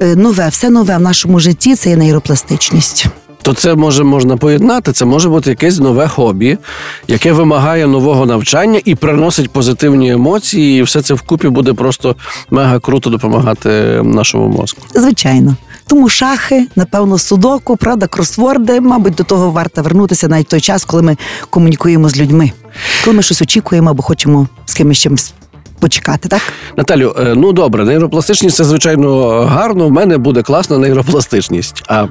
Е, 0.00 0.16
Нове, 0.16 0.48
все 0.48 0.70
нове 0.70 0.96
в 0.96 1.00
нашому 1.00 1.40
житті 1.40 1.76
це 1.76 1.90
є 1.90 1.96
нейропластичність. 1.96 3.06
То 3.42 3.54
це 3.54 3.74
може 3.74 4.04
можна 4.04 4.36
поєднати. 4.36 4.92
Це 4.92 5.04
може 5.04 5.28
бути 5.28 5.50
якесь 5.50 5.78
нове 5.78 6.08
хобі, 6.08 6.58
яке 7.08 7.32
вимагає 7.32 7.86
нового 7.86 8.26
навчання 8.26 8.80
і 8.84 8.94
приносить 8.94 9.50
позитивні 9.50 10.10
емоції, 10.10 10.78
і 10.78 10.82
все 10.82 11.02
це 11.02 11.14
вкупі 11.14 11.48
буде 11.48 11.72
просто 11.72 12.16
мега 12.50 12.78
круто 12.78 13.10
допомагати 13.10 13.68
нашому 14.04 14.48
мозку. 14.48 14.82
Звичайно. 14.94 15.56
Тому 15.92 16.08
шахи, 16.08 16.68
напевно, 16.76 17.18
судоку, 17.18 17.76
правда, 17.76 18.06
кросворди, 18.06 18.80
мабуть, 18.80 19.14
до 19.14 19.24
того 19.24 19.50
варто 19.50 19.82
вернутися 19.82 20.28
навіть 20.28 20.46
в 20.46 20.50
той 20.50 20.60
час, 20.60 20.84
коли 20.84 21.02
ми 21.02 21.16
комунікуємо 21.50 22.08
з 22.08 22.16
людьми, 22.16 22.52
коли 23.04 23.16
ми 23.16 23.22
щось 23.22 23.42
очікуємо 23.42 23.90
або 23.90 24.02
хочемо 24.02 24.48
з 24.64 24.74
кимось 24.74 24.98
чимось 24.98 25.34
почекати, 25.80 26.28
так? 26.28 26.40
Наталю, 26.76 27.14
е, 27.18 27.34
ну 27.36 27.52
добре, 27.52 27.84
нейропластичність 27.84 28.56
це 28.56 28.64
звичайно 28.64 29.30
гарно. 29.30 29.88
В 29.88 29.90
мене 29.90 30.18
буде 30.18 30.42
класна 30.42 30.78
нейропластичність. 30.78 31.82
А 31.88 32.06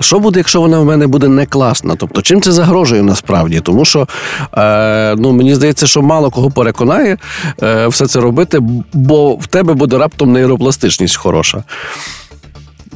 що 0.00 0.18
буде, 0.18 0.40
якщо 0.40 0.60
вона 0.60 0.78
в 0.78 0.84
мене 0.84 1.06
буде 1.06 1.28
не 1.28 1.46
класна? 1.46 1.96
Тобто, 1.96 2.22
чим 2.22 2.40
це 2.40 2.52
загрожує 2.52 3.02
насправді? 3.02 3.60
Тому 3.60 3.84
що 3.84 4.08
е, 4.56 5.14
ну 5.18 5.32
мені 5.32 5.54
здається, 5.54 5.86
що 5.86 6.02
мало 6.02 6.30
кого 6.30 6.50
переконає 6.50 7.18
е, 7.62 7.86
все 7.86 8.06
це 8.06 8.20
робити, 8.20 8.58
бо 8.92 9.34
в 9.34 9.46
тебе 9.46 9.74
буде 9.74 9.98
раптом 9.98 10.32
нейропластичність 10.32 11.16
хороша. 11.16 11.64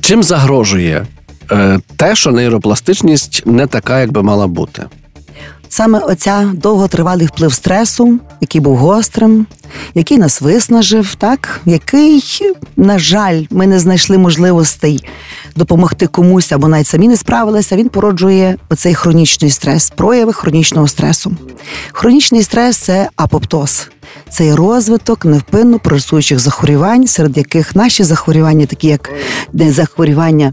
Чим 0.00 0.22
загрожує 0.22 1.06
е, 1.50 1.78
те, 1.96 2.14
що 2.14 2.32
нейропластичність 2.32 3.42
не 3.46 3.66
така, 3.66 4.00
як 4.00 4.12
би 4.12 4.22
мала 4.22 4.46
бути? 4.46 4.82
Саме 5.68 5.98
оця 5.98 6.52
довготривалий 6.54 7.26
вплив 7.26 7.52
стресу, 7.52 8.18
який 8.40 8.60
був 8.60 8.76
гострим, 8.76 9.46
який 9.94 10.18
нас 10.18 10.40
виснажив, 10.40 11.14
так 11.14 11.60
який, 11.66 12.22
на 12.76 12.98
жаль, 12.98 13.44
ми 13.50 13.66
не 13.66 13.78
знайшли 13.78 14.18
можливостей 14.18 15.04
допомогти 15.56 16.06
комусь 16.06 16.52
або 16.52 16.68
навіть 16.68 16.86
самі 16.86 17.08
не 17.08 17.16
справилися. 17.16 17.76
Він 17.76 17.88
породжує 17.88 18.56
оцей 18.68 18.94
хронічний 18.94 19.50
стрес, 19.50 19.90
прояви 19.90 20.32
хронічного 20.32 20.88
стресу. 20.88 21.32
Хронічний 21.92 22.42
стрес 22.42 22.76
це 22.76 23.08
апоптоз. 23.16 23.88
Це 24.30 24.56
розвиток 24.56 25.24
невпинно 25.24 25.78
прогресуючих 25.78 26.38
захворювань, 26.38 27.06
серед 27.06 27.36
яких 27.36 27.76
наші 27.76 28.04
захворювання, 28.04 28.66
такі 28.66 28.88
як 28.88 29.10
захворювання, 29.52 30.52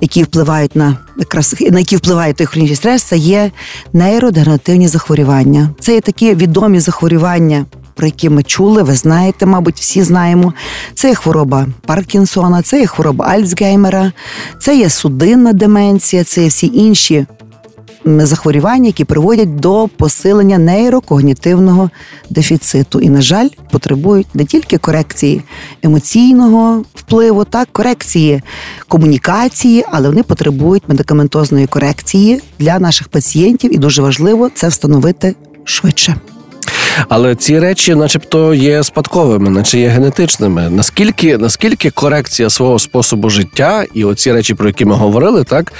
які 0.00 0.22
впливають 0.22 0.76
на 0.76 0.96
якраз 1.18 1.54
на 1.70 1.78
які 1.78 1.96
впливає 1.96 2.32
той 2.32 2.46
хронічний 2.46 2.76
стрес, 2.76 3.02
це 3.02 3.16
є 3.16 3.50
нейродегенеративні 3.92 4.88
захворювання. 4.88 5.70
Це 5.80 5.94
є 5.94 6.00
такі 6.00 6.34
відомі 6.34 6.80
захворювання. 6.80 7.66
Про 7.94 8.06
які 8.06 8.28
ми 8.28 8.42
чули, 8.42 8.82
ви 8.82 8.94
знаєте, 8.94 9.46
мабуть, 9.46 9.80
всі 9.80 10.02
знаємо. 10.02 10.54
Це 10.94 11.08
є 11.08 11.14
хвороба 11.14 11.66
Паркінсона, 11.86 12.62
це 12.62 12.80
є 12.80 12.86
хвороба 12.86 13.26
Альцгеймера, 13.26 14.12
це 14.60 14.76
є 14.76 14.90
судинна 14.90 15.52
деменція, 15.52 16.24
це 16.24 16.42
є 16.42 16.48
всі 16.48 16.66
інші 16.74 17.26
захворювання, 18.06 18.86
які 18.86 19.04
приводять 19.04 19.56
до 19.56 19.88
посилення 19.96 20.58
нейрокогнітивного 20.58 21.90
дефіциту. 22.30 23.00
І, 23.00 23.10
на 23.10 23.22
жаль, 23.22 23.48
потребують 23.70 24.34
не 24.34 24.44
тільки 24.44 24.78
корекції 24.78 25.42
емоційного 25.82 26.84
впливу, 26.94 27.44
так 27.44 27.68
корекції 27.72 28.42
комунікації, 28.88 29.84
але 29.90 30.08
вони 30.08 30.22
потребують 30.22 30.88
медикаментозної 30.88 31.66
корекції 31.66 32.40
для 32.58 32.78
наших 32.78 33.08
пацієнтів, 33.08 33.74
і 33.74 33.78
дуже 33.78 34.02
важливо 34.02 34.50
це 34.54 34.68
встановити 34.68 35.34
швидше. 35.64 36.16
Але 37.08 37.34
ці 37.34 37.58
речі, 37.58 37.94
начебто, 37.94 38.54
є 38.54 38.84
спадковими, 38.84 39.50
наче 39.50 39.78
є 39.78 39.88
генетичними. 39.88 40.70
Наскільки 40.70 41.38
наскільки 41.38 41.90
корекція 41.90 42.50
свого 42.50 42.78
способу 42.78 43.30
життя 43.30 43.84
і 43.94 44.04
оці 44.04 44.32
речі, 44.32 44.54
про 44.54 44.66
які 44.66 44.84
ми 44.84 44.94
говорили, 44.94 45.44
так 45.44 45.72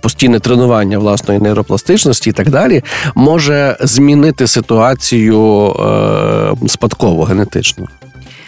постійне 0.00 0.40
тренування 0.40 0.98
власної 0.98 1.40
нейропластичності 1.40 2.30
і 2.30 2.32
так 2.32 2.50
далі, 2.50 2.82
може 3.14 3.76
змінити 3.80 4.46
ситуацію 4.46 5.72
е, 6.64 6.68
спадково 6.68 7.24
генетично? 7.24 7.88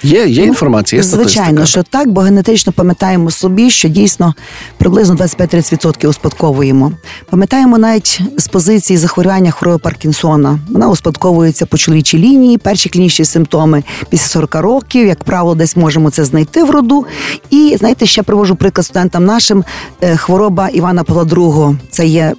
Є, 0.07 0.27
є 0.27 0.45
інформація, 0.45 1.01
є 1.03 1.09
статистика. 1.09 1.33
Звичайно, 1.45 1.67
що 1.67 1.83
так, 1.83 2.09
бо 2.09 2.21
генетично 2.21 2.73
пам'ятаємо 2.73 3.31
собі, 3.31 3.71
що 3.71 3.89
дійсно 3.89 4.35
приблизно 4.79 5.15
25-30% 5.15 6.09
успадковуємо. 6.09 6.93
Пам'ятаємо 7.31 7.79
навіть 7.79 8.21
з 8.37 8.49
позиції 8.49 8.97
захворювання 8.97 9.51
хвороби 9.51 9.79
Паркінсона. 9.79 10.59
Вона 10.71 10.89
успадковується 10.89 11.67
по 11.67 11.77
чоловічій 11.77 12.19
лінії. 12.19 12.59
Перші 12.59 12.89
клінічні 12.89 13.25
симптоми 13.25 13.83
після 14.11 14.27
40 14.27 14.55
років, 14.55 15.07
як 15.07 15.25
правило, 15.25 15.55
десь 15.55 15.77
можемо 15.77 16.11
це 16.11 16.25
знайти 16.25 16.65
в 16.65 16.71
роду. 16.71 17.07
І 17.51 17.77
знаєте, 17.79 18.07
ще 18.07 18.23
привожу 18.23 18.57
приклад 18.57 18.85
студентам 18.85 19.25
нашим. 19.25 19.65
е, 20.01 20.17
Хвороба 20.17 20.69
Івана 20.69 21.05
Павла 21.05 21.25
II, 21.25 21.77
це 21.91 22.07
є 22.07 22.33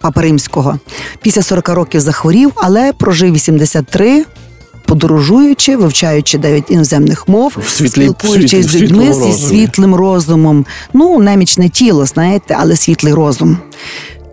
Папа 0.00 0.20
Римського. 0.20 0.78
Після 1.22 1.42
40 1.42 1.68
років 1.68 2.00
захворів, 2.00 2.52
але 2.56 2.92
прожив 2.92 3.32
83, 3.34 4.24
подорожуючи, 4.88 5.76
вивчаючи 5.76 6.38
дев'ять 6.38 6.70
іноземних 6.70 7.28
мов, 7.28 7.52
світлі- 7.68 7.88
спілкуючись 7.88 8.50
світлі, 8.50 8.78
з 8.78 8.82
людьми 8.82 9.12
зі 9.14 9.32
світлим 9.32 9.94
розумом. 9.94 10.66
Ну, 10.92 11.18
немічне 11.18 11.68
тіло, 11.68 12.06
знаєте, 12.06 12.56
але 12.60 12.76
світлий 12.76 13.12
розум. 13.12 13.58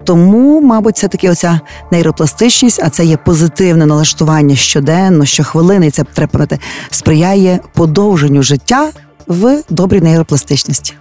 Тому, 0.04 0.62
мабуть, 0.62 0.98
це 0.98 1.08
таки 1.08 1.30
оця 1.30 1.60
нейропластичність, 1.92 2.82
а 2.84 2.90
це 2.90 3.06
є 3.06 3.18
позитивне 3.18 3.86
налаштування 3.86 4.56
щоденно, 4.56 5.26
щохвилини, 5.26 5.88
і 5.88 5.92
це 5.92 6.04
треба 6.04 6.32
пам'ятати, 6.32 6.62
сприяє 6.90 7.60
подовженню 7.74 8.44
життя 8.44 8.90
в 9.28 9.64
добрій 9.70 10.02
нейропластичності. 10.02 10.94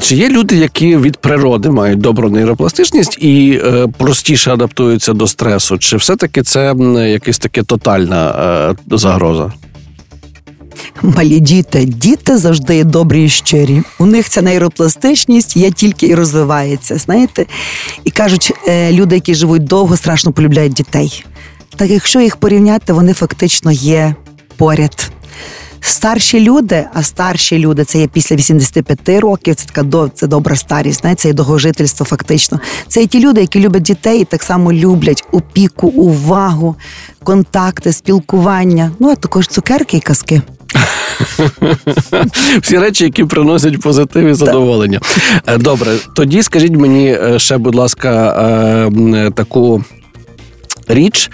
Чи 0.00 0.16
є 0.16 0.28
люди, 0.28 0.56
які 0.56 0.96
від 0.96 1.16
природи 1.16 1.70
мають 1.70 1.98
добру 1.98 2.30
нейропластичність 2.30 3.18
і 3.18 3.60
е, 3.64 3.86
простіше 3.98 4.52
адаптуються 4.52 5.12
до 5.12 5.26
стресу? 5.26 5.78
Чи 5.78 5.96
все-таки 5.96 6.42
це 6.42 6.74
якась 7.08 7.38
таке 7.38 7.62
тотальна 7.62 8.30
е, 8.90 8.96
загроза? 8.96 9.52
Малі 11.02 11.40
діти, 11.40 11.84
діти 11.84 12.38
завжди 12.38 12.84
добрі 12.84 13.24
і 13.24 13.28
щирі. 13.28 13.82
У 13.98 14.06
них 14.06 14.28
ця 14.28 14.42
нейропластичність 14.42 15.56
є 15.56 15.70
тільки 15.70 16.06
і 16.06 16.14
розвивається. 16.14 16.98
Знаєте, 16.98 17.46
і 18.04 18.10
кажуть, 18.10 18.52
е, 18.68 18.92
люди, 18.92 19.14
які 19.14 19.34
живуть 19.34 19.64
довго, 19.64 19.96
страшно 19.96 20.32
полюбляють 20.32 20.72
дітей. 20.72 21.24
Так 21.76 21.90
якщо 21.90 22.20
їх 22.20 22.36
порівняти, 22.36 22.92
вони 22.92 23.12
фактично 23.12 23.72
є 23.72 24.14
поряд. 24.56 25.10
Старші 25.80 26.40
люди, 26.40 26.84
а 26.94 27.02
старші 27.02 27.58
люди 27.58 27.84
це 27.84 27.98
є 27.98 28.06
після 28.06 28.36
85 28.36 29.08
років. 29.08 29.54
Це 29.54 29.66
така 29.66 29.82
до 29.82 30.08
це 30.08 30.26
добра 30.26 30.56
старість. 30.56 31.00
знаєте, 31.00 31.22
це 31.22 31.28
є 31.28 31.34
довгожительство. 31.34 32.06
Фактично, 32.06 32.60
це 32.88 33.00
є 33.00 33.06
ті 33.06 33.20
люди, 33.20 33.40
які 33.40 33.60
люблять 33.60 33.82
дітей 33.82 34.20
і 34.20 34.24
так 34.24 34.42
само 34.42 34.72
люблять 34.72 35.24
опіку, 35.32 35.86
увагу, 35.86 36.76
контакти, 37.24 37.92
спілкування. 37.92 38.90
Ну 38.98 39.10
а 39.10 39.14
також 39.14 39.46
цукерки 39.46 39.96
і 39.96 40.00
казки. 40.00 40.42
Всі 42.62 42.78
речі, 42.78 43.04
які 43.04 43.24
приносять 43.24 43.80
позитив 43.80 44.26
і 44.26 44.34
задоволення. 44.34 45.00
Е, 45.46 45.58
Добре, 45.58 45.92
тоді 46.16 46.42
скажіть 46.42 46.76
мені 46.76 47.08
е, 47.08 47.38
ще, 47.38 47.58
будь 47.58 47.74
ласка, 47.74 48.10
е, 49.14 49.30
таку. 49.30 49.84
Річ, 50.88 51.30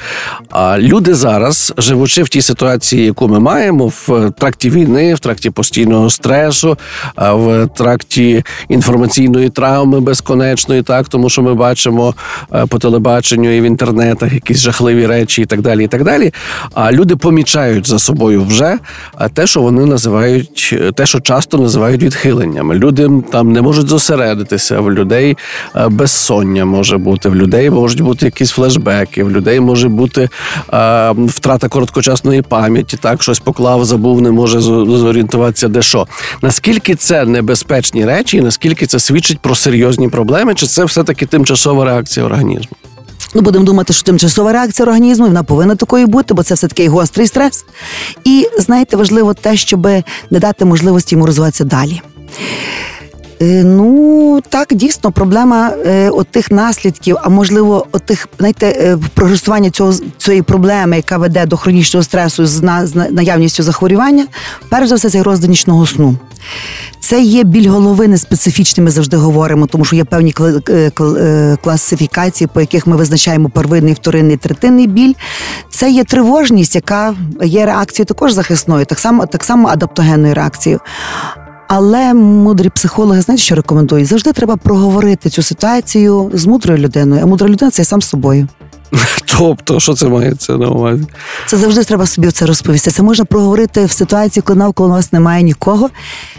а 0.50 0.78
люди 0.78 1.14
зараз, 1.14 1.74
живучи 1.78 2.22
в 2.22 2.28
тій 2.28 2.42
ситуації, 2.42 3.04
яку 3.04 3.28
ми 3.28 3.40
маємо, 3.40 3.86
в 3.86 4.30
тракті 4.38 4.70
війни, 4.70 5.14
в 5.14 5.18
тракті 5.18 5.50
постійного 5.50 6.10
стресу, 6.10 6.78
в 7.16 7.68
тракті 7.76 8.44
інформаційної 8.68 9.48
травми 9.48 10.00
безконечної, 10.00 10.82
так 10.82 11.08
тому 11.08 11.30
що 11.30 11.42
ми 11.42 11.54
бачимо 11.54 12.14
е, 12.54 12.66
по 12.66 12.78
телебаченню 12.78 13.56
і 13.56 13.60
в 13.60 13.64
інтернетах 13.64 14.32
якісь 14.32 14.58
жахливі 14.58 15.06
речі, 15.06 15.42
і 15.42 15.44
так 15.44 15.60
далі. 15.60 15.84
І 15.84 15.88
так 15.88 16.04
далі. 16.04 16.32
А 16.74 16.92
люди 16.92 17.16
помічають 17.16 17.86
за 17.86 17.98
собою 17.98 18.44
вже 18.44 18.78
е, 19.20 19.28
те, 19.34 19.46
що 19.46 19.62
вони 19.62 19.86
називають, 19.86 20.70
е, 20.72 20.92
те, 20.92 21.06
що 21.06 21.20
часто 21.20 21.58
називають 21.58 22.02
відхиленнями. 22.02 22.74
Люди 22.74 23.10
там 23.32 23.52
не 23.52 23.62
можуть 23.62 23.88
зосередитися, 23.88 24.80
в 24.80 24.92
людей 24.92 25.36
безсоння 25.88 26.64
може 26.64 26.98
бути, 26.98 27.28
в 27.28 27.36
людей 27.36 27.70
можуть 27.70 28.00
бути 28.00 28.26
якісь 28.26 28.50
флешбеки, 28.50 29.24
в 29.24 29.30
людей 29.30 29.41
може 29.60 29.88
бути 29.88 30.28
е, 30.72 31.10
втрата 31.12 31.68
короткочасної 31.68 32.42
пам'яті, 32.42 32.96
так 32.96 33.22
щось 33.22 33.38
поклав, 33.38 33.84
забув, 33.84 34.22
не 34.22 34.30
може 34.30 34.60
зорієнтуватися, 34.60 35.68
де 35.68 35.82
що. 35.82 36.06
Наскільки 36.42 36.94
це 36.94 37.24
небезпечні 37.24 38.04
речі, 38.04 38.36
і 38.36 38.40
наскільки 38.40 38.86
це 38.86 38.98
свідчить 38.98 39.38
про 39.38 39.54
серйозні 39.54 40.08
проблеми, 40.08 40.54
чи 40.54 40.66
це 40.66 40.84
все-таки 40.84 41.26
тимчасова 41.26 41.84
реакція 41.84 42.26
організму? 42.26 42.76
Ну, 43.34 43.42
будемо 43.42 43.64
думати, 43.64 43.92
що 43.92 44.02
тимчасова 44.02 44.52
реакція 44.52 44.86
організму, 44.86 45.26
і 45.26 45.28
вона 45.28 45.42
повинна 45.42 45.74
такою 45.74 46.06
бути, 46.06 46.34
бо 46.34 46.42
це 46.42 46.54
все 46.54 46.68
таки 46.68 46.88
гострий 46.88 47.26
стрес. 47.26 47.64
І 48.24 48.48
знаєте, 48.58 48.96
важливо 48.96 49.34
те, 49.34 49.56
щоб 49.56 49.86
не 50.30 50.38
дати 50.38 50.64
можливості 50.64 51.14
йому 51.14 51.26
розвиватися 51.26 51.64
далі. 51.64 52.02
Е, 53.42 53.64
Ну 53.64 54.40
так 54.48 54.68
дійсно 54.74 55.12
проблема 55.12 55.70
е, 55.86 56.10
от 56.10 56.28
тих 56.28 56.50
наслідків, 56.50 57.16
а 57.22 57.28
можливо, 57.28 57.86
от 57.92 58.06
тих, 58.06 58.28
знаєте, 58.38 58.66
е, 58.66 58.98
прогресування 59.14 59.70
цього 59.70 59.92
цієї 60.18 60.42
проблеми, 60.42 60.96
яка 60.96 61.18
веде 61.18 61.46
до 61.46 61.56
хронічного 61.56 62.04
стресу 62.04 62.46
з, 62.46 62.62
на, 62.62 62.86
з 62.86 62.94
наявністю 62.94 63.62
захворювання, 63.62 64.26
перш 64.68 64.88
за 64.88 64.94
все, 64.94 65.10
це 65.10 65.22
розлади 65.22 65.48
нічного 65.48 65.86
сну. 65.86 66.16
Це 67.00 67.22
є 67.22 67.44
біль 67.44 67.68
голови 67.68 68.08
неспецифічний, 68.08 68.84
ми 68.84 68.90
завжди 68.90 69.16
говоримо, 69.16 69.66
тому 69.66 69.84
що 69.84 69.96
є 69.96 70.04
певні 70.04 70.32
кла- 70.32 70.90
кл- 70.92 71.56
класифікації, 71.64 72.48
по 72.54 72.60
яких 72.60 72.86
ми 72.86 72.96
визначаємо 72.96 73.48
первинний, 73.48 73.94
вторинний, 73.94 74.36
третинний 74.36 74.86
біль. 74.86 75.14
Це 75.70 75.90
є 75.90 76.04
тривожність, 76.04 76.74
яка 76.74 77.14
є 77.42 77.66
реакцією 77.66 78.06
також 78.06 78.32
захисною, 78.32 78.86
так 78.86 78.98
само, 78.98 79.26
так 79.26 79.44
само 79.44 79.68
адаптогенною 79.68 80.34
реакцією. 80.34 80.80
Але 81.74 82.14
мудрі 82.14 82.68
психологи, 82.68 83.20
знаєте, 83.20 83.42
що 83.42 83.54
рекомендують? 83.54 84.06
Завжди 84.06 84.32
треба 84.32 84.56
проговорити 84.56 85.30
цю 85.30 85.42
ситуацію 85.42 86.30
з 86.34 86.46
мудрою 86.46 86.78
людиною. 86.78 87.22
А 87.22 87.26
мудра 87.26 87.48
людина 87.48 87.70
це 87.70 87.84
сам 87.84 88.02
з 88.02 88.08
собою. 88.08 88.48
Тобто, 89.38 89.80
що 89.80 89.94
це 89.94 90.08
мається 90.08 90.52
на 90.52 90.68
увазі? 90.68 91.02
Це 91.46 91.56
завжди 91.56 91.84
треба 91.84 92.06
собі 92.06 92.30
це 92.30 92.46
розповісти. 92.46 92.90
Це 92.90 93.02
можна 93.02 93.24
проговорити 93.24 93.84
в 93.84 93.92
ситуації, 93.92 94.42
коли 94.46 94.58
навколо 94.58 94.88
вас 94.88 95.12
немає 95.12 95.42
нікого, 95.42 95.90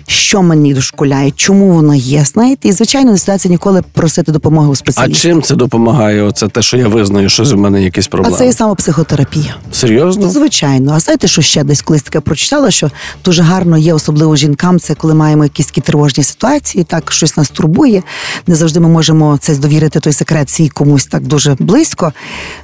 що 0.08 0.42
мені 0.42 0.74
дошкуляє, 0.74 1.32
чому 1.32 1.74
воно 1.74 1.96
є. 1.96 2.26
Знаєте, 2.26 2.68
і 2.68 2.72
звичайно, 2.72 3.12
на 3.12 3.18
ситуації 3.18 3.52
ніколи 3.52 3.82
просити 3.94 4.32
допомоги 4.32 4.68
у 4.68 4.76
А 4.96 5.10
чим 5.10 5.42
це 5.42 5.56
допомагає? 5.56 6.24
Оце 6.24 6.48
те, 6.48 6.62
що 6.62 6.78
я 6.78 6.88
визнаю, 6.88 7.30
що 7.30 7.46
з 7.46 7.52
мене 7.52 7.84
якісь 7.84 8.10
А 8.24 8.32
це 8.32 8.46
є 8.46 8.54
саме 8.54 8.76
психотерапія. 8.76 9.56
Серйозно? 9.72 10.30
Звичайно, 10.30 10.94
а 10.96 11.00
знаєте, 11.00 11.28
що 11.28 11.42
ще 11.42 11.63
десь 11.63 11.82
колись 11.82 12.04
таке 12.04 12.20
прочитала, 12.20 12.72
що 12.72 12.92
дуже 13.26 13.44
гарно 13.44 13.78
є, 13.78 13.94
особливо 13.94 14.36
жінкам, 14.36 14.80
це 14.80 14.96
коли 14.96 15.13
маємо 15.13 15.44
якісь 15.44 15.66
такі 15.66 15.82
тривожні 15.82 16.24
ситуації, 16.24 16.84
так 16.84 17.12
щось 17.12 17.38
нас 17.38 17.50
турбує. 17.50 18.04
Не 18.48 18.56
завжди 18.56 18.80
ми 18.80 18.89
можемо 18.89 19.38
це 19.42 19.56
довірити 19.56 20.00
той 20.00 20.13
секрет 20.13 20.50
свій 20.50 20.70
комусь 20.70 21.06
так 21.06 21.28
дуже 21.28 21.56
близько. 21.60 22.13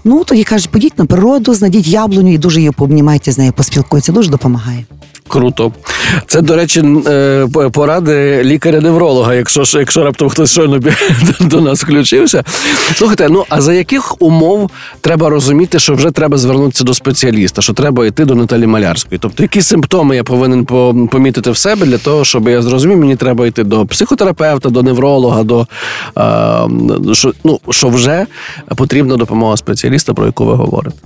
Ну 0.03 0.23
тоді 0.23 0.43
кажуть, 0.43 0.69
подіть 0.69 0.99
на 0.99 1.05
природу, 1.05 1.53
знайдіть 1.53 1.87
яблуню 1.87 2.33
і 2.33 2.37
дуже 2.37 2.59
її 2.59 2.71
пообнімайте 2.71 3.31
з 3.31 3.37
нею, 3.37 3.53
поспілкуйтеся, 3.53 4.11
дуже 4.11 4.29
допомагає. 4.29 4.85
Круто. 5.29 5.71
Це, 6.27 6.41
до 6.41 6.55
речі, 6.55 6.83
е, 7.07 7.47
поради 7.71 8.41
лікаря-невролога, 8.43 9.33
якщо 9.35 9.63
ж- 9.63 9.79
якщо 9.79 10.03
раптом 10.03 10.29
хтось 10.29 10.51
щойно 10.51 10.79
до 11.39 11.61
нас 11.61 11.83
включився. 11.83 12.43
Слухайте, 12.95 13.27
ну 13.29 13.45
а 13.49 13.61
за 13.61 13.73
яких 13.73 14.21
умов 14.21 14.69
треба 15.01 15.29
розуміти, 15.29 15.79
що 15.79 15.93
вже 15.93 16.11
треба 16.11 16.37
звернутися 16.37 16.83
до 16.83 16.93
спеціаліста, 16.93 17.61
що 17.61 17.73
треба 17.73 18.05
йти 18.05 18.25
до 18.25 18.35
Наталі 18.35 18.67
Малярської? 18.67 19.19
Тобто, 19.21 19.43
які 19.43 19.61
симптоми 19.61 20.15
я 20.15 20.23
повинен 20.23 20.65
по- 20.65 20.95
помітити 21.11 21.51
в 21.51 21.57
себе 21.57 21.85
для 21.85 21.97
того, 21.97 22.25
щоб 22.25 22.47
я 22.47 22.61
зрозумів, 22.61 22.97
мені 22.97 23.15
треба 23.15 23.47
йти 23.47 23.63
до 23.63 23.85
психотерапевта, 23.85 24.69
до 24.69 24.83
невролога, 24.83 25.43
до 25.43 25.67
е, 26.17 27.13
що, 27.13 27.33
ну, 27.43 27.59
що 27.69 27.87
вже 27.89 28.25
потрібна 28.75 29.17
допомога 29.17 29.57
спеціаліста, 29.57 30.13
про 30.13 30.25
яку 30.25 30.45
ви 30.45 30.53
говорите. 30.53 30.97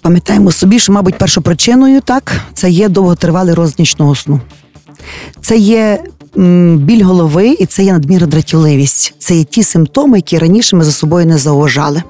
Пам'ятаємо 0.00 0.52
собі, 0.52 0.78
що, 0.78 0.92
мабуть, 0.92 1.18
першопричиною 1.18 2.00
так 2.00 2.32
це 2.54 2.70
є 2.70 2.88
довготривалий 2.88 3.54
розлад 3.54 3.78
нічного 3.78 4.14
сну. 4.14 4.40
Це 5.40 5.56
є 5.56 6.04
біль 6.76 7.04
голови 7.04 7.48
і 7.48 7.66
це 7.66 7.84
є 7.84 7.92
надмірна 7.92 8.26
дратівливість. 8.26 9.14
Це 9.18 9.36
є 9.36 9.44
ті 9.44 9.62
симптоми, 9.62 10.18
які 10.18 10.38
раніше 10.38 10.76
ми 10.76 10.84
за 10.84 10.92
собою 10.92 11.26
не 11.26 11.38
зауважали. 11.38 12.02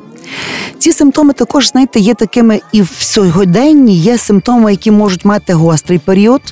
Ці 0.79 0.93
симптоми 0.93 1.33
також, 1.33 1.69
знаєте, 1.69 2.01
є 2.01 2.15
такими 2.15 2.61
і 2.73 2.83
в 2.83 2.91
сьогоденні 2.99 3.97
є 3.97 4.19
симптоми, 4.19 4.71
які 4.71 4.91
можуть 4.91 5.25
мати 5.25 5.53
гострий 5.53 5.99
період, 5.99 6.43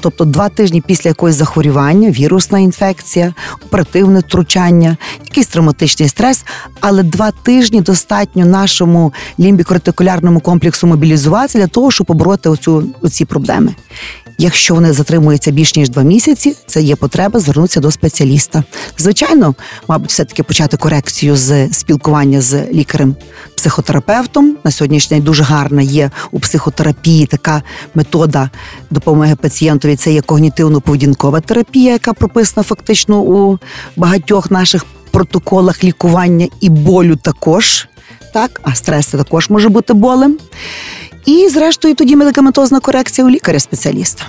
тобто 0.00 0.24
два 0.24 0.48
тижні 0.48 0.80
після 0.80 1.10
якогось 1.10 1.34
захворювання, 1.34 2.10
вірусна 2.10 2.58
інфекція, 2.58 3.34
оперативне 3.66 4.20
втручання, 4.20 4.96
якийсь 5.24 5.46
травматичний 5.46 6.08
стрес. 6.08 6.44
Але 6.80 7.02
два 7.02 7.30
тижні 7.30 7.80
достатньо 7.80 8.46
нашому 8.46 9.12
лімбікортикулярному 9.40 10.40
комплексу 10.40 10.86
мобілізуватися 10.86 11.58
для 11.58 11.66
того, 11.66 11.90
щоб 11.90 12.06
побороти 12.06 12.48
оцю, 12.48 12.84
оці 13.02 13.24
проблеми. 13.24 13.74
Якщо 14.38 14.74
вони 14.74 14.92
затримуються 14.92 15.50
більш 15.50 15.76
ніж 15.76 15.88
два 15.88 16.02
місяці, 16.02 16.56
це 16.66 16.82
є 16.82 16.96
потреба 16.96 17.40
звернутися 17.40 17.80
до 17.80 17.90
спеціаліста. 17.90 18.64
Звичайно, 18.98 19.54
мабуть, 19.88 20.10
все 20.10 20.24
таки 20.24 20.42
почати 20.42 20.76
корекцію 20.76 21.36
з 21.36 21.72
спілкування 21.72 22.40
з 22.40 22.54
лікарем-психотерапевтом. 22.54 24.56
На 24.64 24.70
сьогоднішній 24.70 25.16
день 25.16 25.24
дуже 25.24 25.42
гарна 25.42 25.82
є 25.82 26.10
у 26.30 26.40
психотерапії 26.40 27.26
така 27.26 27.62
метода 27.94 28.50
допомоги 28.90 29.36
пацієнтові. 29.36 29.96
Це 29.96 30.12
є 30.12 30.20
когнітивно-поведінкова 30.20 31.40
терапія, 31.40 31.92
яка 31.92 32.12
прописана 32.12 32.64
фактично 32.64 33.20
у 33.20 33.58
багатьох 33.96 34.50
наших 34.50 34.86
протоколах 35.10 35.84
лікування 35.84 36.48
і 36.60 36.68
болю 36.68 37.16
також. 37.16 37.88
Так, 38.32 38.60
а 38.64 38.74
стрес 38.74 39.06
також 39.06 39.50
може 39.50 39.68
бути 39.68 39.92
болем. 39.92 40.38
І, 41.26 41.48
зрештою, 41.48 41.94
тоді 41.94 42.16
медикаментозна 42.16 42.80
корекція 42.80 43.26
у 43.26 43.30
лікаря-спеціаліста. 43.30 44.22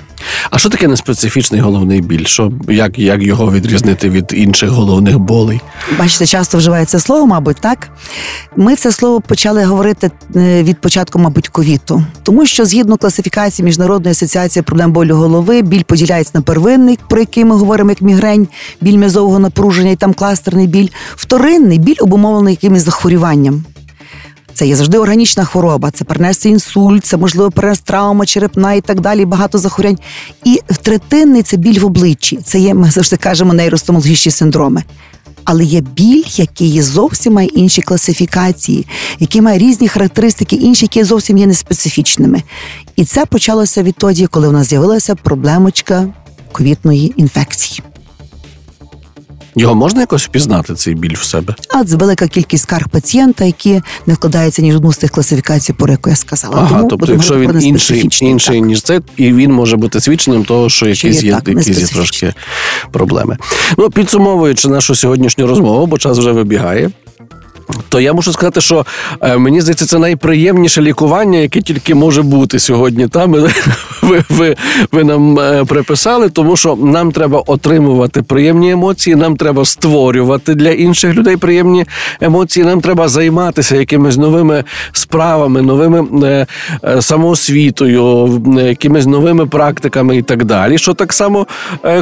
А 0.50 0.58
що 0.58 0.70
таке 0.70 0.88
неспецифічний 0.88 1.62
головний 1.62 2.02
біль? 2.02 2.26
Що 2.26 2.52
як, 2.70 3.00
як 3.00 3.24
його 3.24 3.52
відрізнити 3.52 4.10
від 4.10 4.26
інших 4.34 4.70
головних 4.70 5.20
болей? 5.20 5.62
Бачите, 6.00 6.26
часто 6.26 6.58
вживається 6.58 7.00
слово, 7.00 7.28
мабуть, 7.28 7.58
так. 7.62 7.90
Ми 8.56 8.76
це 8.76 8.92
слово 8.92 9.22
почали 9.22 9.64
говорити 9.64 10.12
е, 10.36 10.64
від 10.64 10.82
початку, 10.82 11.20
мабуть, 11.20 11.48
ковіту. 11.48 12.04
Тому 12.24 12.46
що 12.46 12.66
згідно 12.66 12.98
класифікації 12.98 13.66
Міжнародної 13.66 14.12
асоціації 14.12 14.64
проблем 14.64 14.92
болю 14.92 15.16
голови, 15.16 15.62
біль 15.62 15.84
поділяється 15.84 16.32
на 16.36 16.42
первинний, 16.42 17.00
про 17.10 17.20
який 17.20 17.46
ми 17.46 17.56
говоримо 17.56 17.90
як 17.90 18.02
мігрень, 18.02 18.48
біль 18.82 18.98
м'язового 18.98 19.40
напруження 19.40 19.92
і 19.92 19.96
там 19.96 20.14
кластерний 20.14 20.68
біль. 20.68 20.88
Вторинний 21.16 21.80
біль 21.80 21.96
обумовлений 22.00 22.54
якимось 22.54 22.84
захворюванням. 22.84 23.64
Це 24.56 24.68
є 24.68 24.76
завжди 24.76 24.98
органічна 24.98 25.46
хвороба, 25.46 25.92
це 25.92 26.06
перенести 26.06 26.50
інсульт, 26.50 27.06
це 27.06 27.18
можливо 27.18 27.52
перенести 27.52 27.84
травма, 27.86 28.26
черепна 28.26 28.74
і 28.74 28.82
так 28.82 29.02
далі, 29.02 29.26
багато 29.26 29.58
захворювань. 29.58 30.00
І 30.44 30.62
третинний 30.82 31.44
це 31.44 31.58
біль 31.58 31.80
в 31.80 31.86
обличчі. 31.86 32.40
Це 32.46 32.60
є, 32.60 32.74
ми 32.74 32.92
завжди 32.92 33.18
кажемо, 33.18 33.54
нейростоматологічні 33.54 34.32
синдроми. 34.32 34.84
Але 35.44 35.64
є 35.64 35.82
біль, 35.82 36.24
який 36.36 36.68
є 36.68 36.84
зовсім 36.84 37.34
має 37.34 37.48
інші 37.48 37.82
класифікації, 37.82 38.88
який 39.20 39.42
має 39.42 39.60
різні 39.60 39.88
характеристики, 39.88 40.56
інші, 40.56 40.86
які 40.86 41.04
зовсім 41.04 41.38
є 41.38 41.46
неспецифічними. 41.46 42.44
І 42.96 43.06
це 43.06 43.26
почалося 43.26 43.84
відтоді, 43.84 44.28
коли 44.28 44.50
в 44.50 44.54
нас 44.54 44.68
з'явилася 44.68 45.16
проблемочка 45.16 46.08
ковідної 46.52 47.14
інфекції. 47.18 47.82
Його 49.56 49.76
можна 49.76 50.02
якось 50.02 50.24
впізнати, 50.24 50.74
цей 50.76 50.96
біль 50.96 51.16
в 51.16 51.24
себе? 51.24 51.56
А 51.70 51.84
це 51.84 51.96
велика 51.96 52.28
кількість 52.28 52.64
скарг 52.64 52.90
пацієнта, 52.90 53.46
які 53.46 53.82
не 54.06 54.14
вкладаються 54.14 54.62
ні 54.62 54.74
в 54.74 54.76
одну 54.76 54.94
з 54.94 54.98
тих 54.98 55.12
класифікацій, 55.12 55.74
про 55.74 55.92
яку 55.92 56.10
я 56.10 56.16
сказала. 56.16 56.56
Ага, 56.58 56.78
Тому 56.78 56.88
тобто, 56.90 57.12
якщо 57.12 57.40
він 57.40 57.62
інший, 57.62 58.10
інший 58.22 58.60
так. 58.60 58.68
ніж 58.68 58.82
це, 58.82 59.02
і 59.18 59.34
він 59.34 59.52
може 59.52 59.78
бути 59.78 60.02
свідченням 60.02 60.46
того, 60.46 60.70
що 60.70 60.88
якісь 60.88 61.24
є 61.24 61.30
є, 61.30 61.36
так, 61.36 61.48
якісь 61.48 61.68
є 61.80 61.86
трошки 61.86 62.34
проблеми. 62.92 63.38
Ну, 63.78 63.90
підсумовуючи 63.90 64.68
нашу 64.68 64.96
сьогоднішню 64.96 65.48
розмову, 65.48 65.86
бо 65.86 65.98
час 65.98 66.18
вже 66.18 66.32
вибігає. 66.32 66.92
То 67.90 68.00
я 68.00 68.14
мушу 68.14 68.32
сказати, 68.32 68.62
що 68.62 68.86
е, 69.22 69.38
мені 69.38 69.62
здається, 69.62 69.86
це 69.86 70.00
найприємніше 70.00 70.82
лікування, 70.82 71.40
яке 71.40 71.62
тільки 71.62 71.96
може 71.96 72.22
бути 72.22 72.60
сьогодні. 72.60 73.08
Там 73.08 73.32
ви, 74.02 74.24
ви, 74.30 74.56
ви, 74.92 75.04
нам 75.04 75.40
е, 75.40 75.66
приписали, 75.66 76.30
тому 76.30 76.56
що 76.56 76.76
нам 76.76 77.12
треба 77.12 77.44
отримувати 77.48 78.22
приємні 78.22 78.72
емоції, 78.72 79.16
нам 79.16 79.38
треба 79.38 79.66
створювати 79.66 80.56
для 80.56 80.70
інших 80.70 81.14
людей 81.14 81.38
приємні 81.38 81.86
емоції. 82.22 82.66
Нам 82.66 82.82
треба 82.82 83.08
займатися 83.08 83.76
якимись 83.76 84.18
новими 84.18 84.64
справами, 84.92 85.62
новими 85.62 86.06
е, 86.84 87.02
самоосвітою, 87.02 88.42
якимись 88.58 89.06
новими 89.06 89.46
практиками 89.46 90.18
і 90.18 90.22
так 90.22 90.46
далі. 90.46 90.78
Що 90.78 90.94
так 90.94 91.14
само 91.14 91.48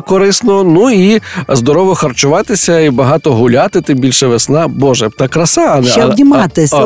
корисно. 0.06 0.64
Ну 0.64 0.92
і 0.92 1.22
здорово 1.50 1.96
харчуватися 1.96 2.80
і 2.80 2.90
багато 2.90 3.34
гуляти, 3.34 3.82
тим 3.82 3.98
більше 3.98 4.28
весна. 4.28 4.68
Боже, 4.68 5.10
та 5.18 5.28
краса. 5.28 5.53
А 5.62 5.84
Ще 5.84 6.06
обніматися, 6.06 6.76
а. 6.76 6.84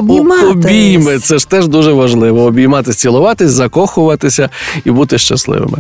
Обійми, 0.50 1.20
це 1.20 1.38
ж 1.38 1.50
теж 1.50 1.68
дуже 1.68 1.92
важливо. 1.92 2.42
Обійматися, 2.44 3.00
цілуватись, 3.00 3.52
закохуватися 3.52 4.50
і 4.86 4.92
бути 4.92 5.18
щасливими. 5.18 5.78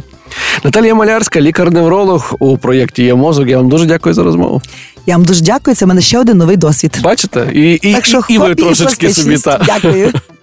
Наталія 0.63 0.95
Малярська, 0.95 1.41
лікар-невролог 1.41 2.35
у 2.39 2.57
проєкті 2.57 3.03
Є 3.03 3.15
мозок. 3.15 3.47
Я 3.47 3.57
вам 3.57 3.69
дуже 3.69 3.85
дякую 3.85 4.15
за 4.15 4.23
розмову. 4.23 4.61
Я 5.05 5.15
вам 5.17 5.25
дуже 5.25 5.41
дякую. 5.43 5.75
Це 5.75 5.85
в 5.85 5.87
мене 5.87 6.01
ще 6.01 6.19
один 6.19 6.37
новий 6.37 6.57
досвід. 6.57 6.99
Бачите? 7.03 7.49
І, 7.53 7.73
і, 7.73 7.93
так 7.93 8.05
що 8.05 8.21
і 8.29 8.37
ви 8.37 8.55
трошечки 8.55 9.13
собі 9.13 9.37
та. 9.37 9.61
Дякую. 9.65 10.13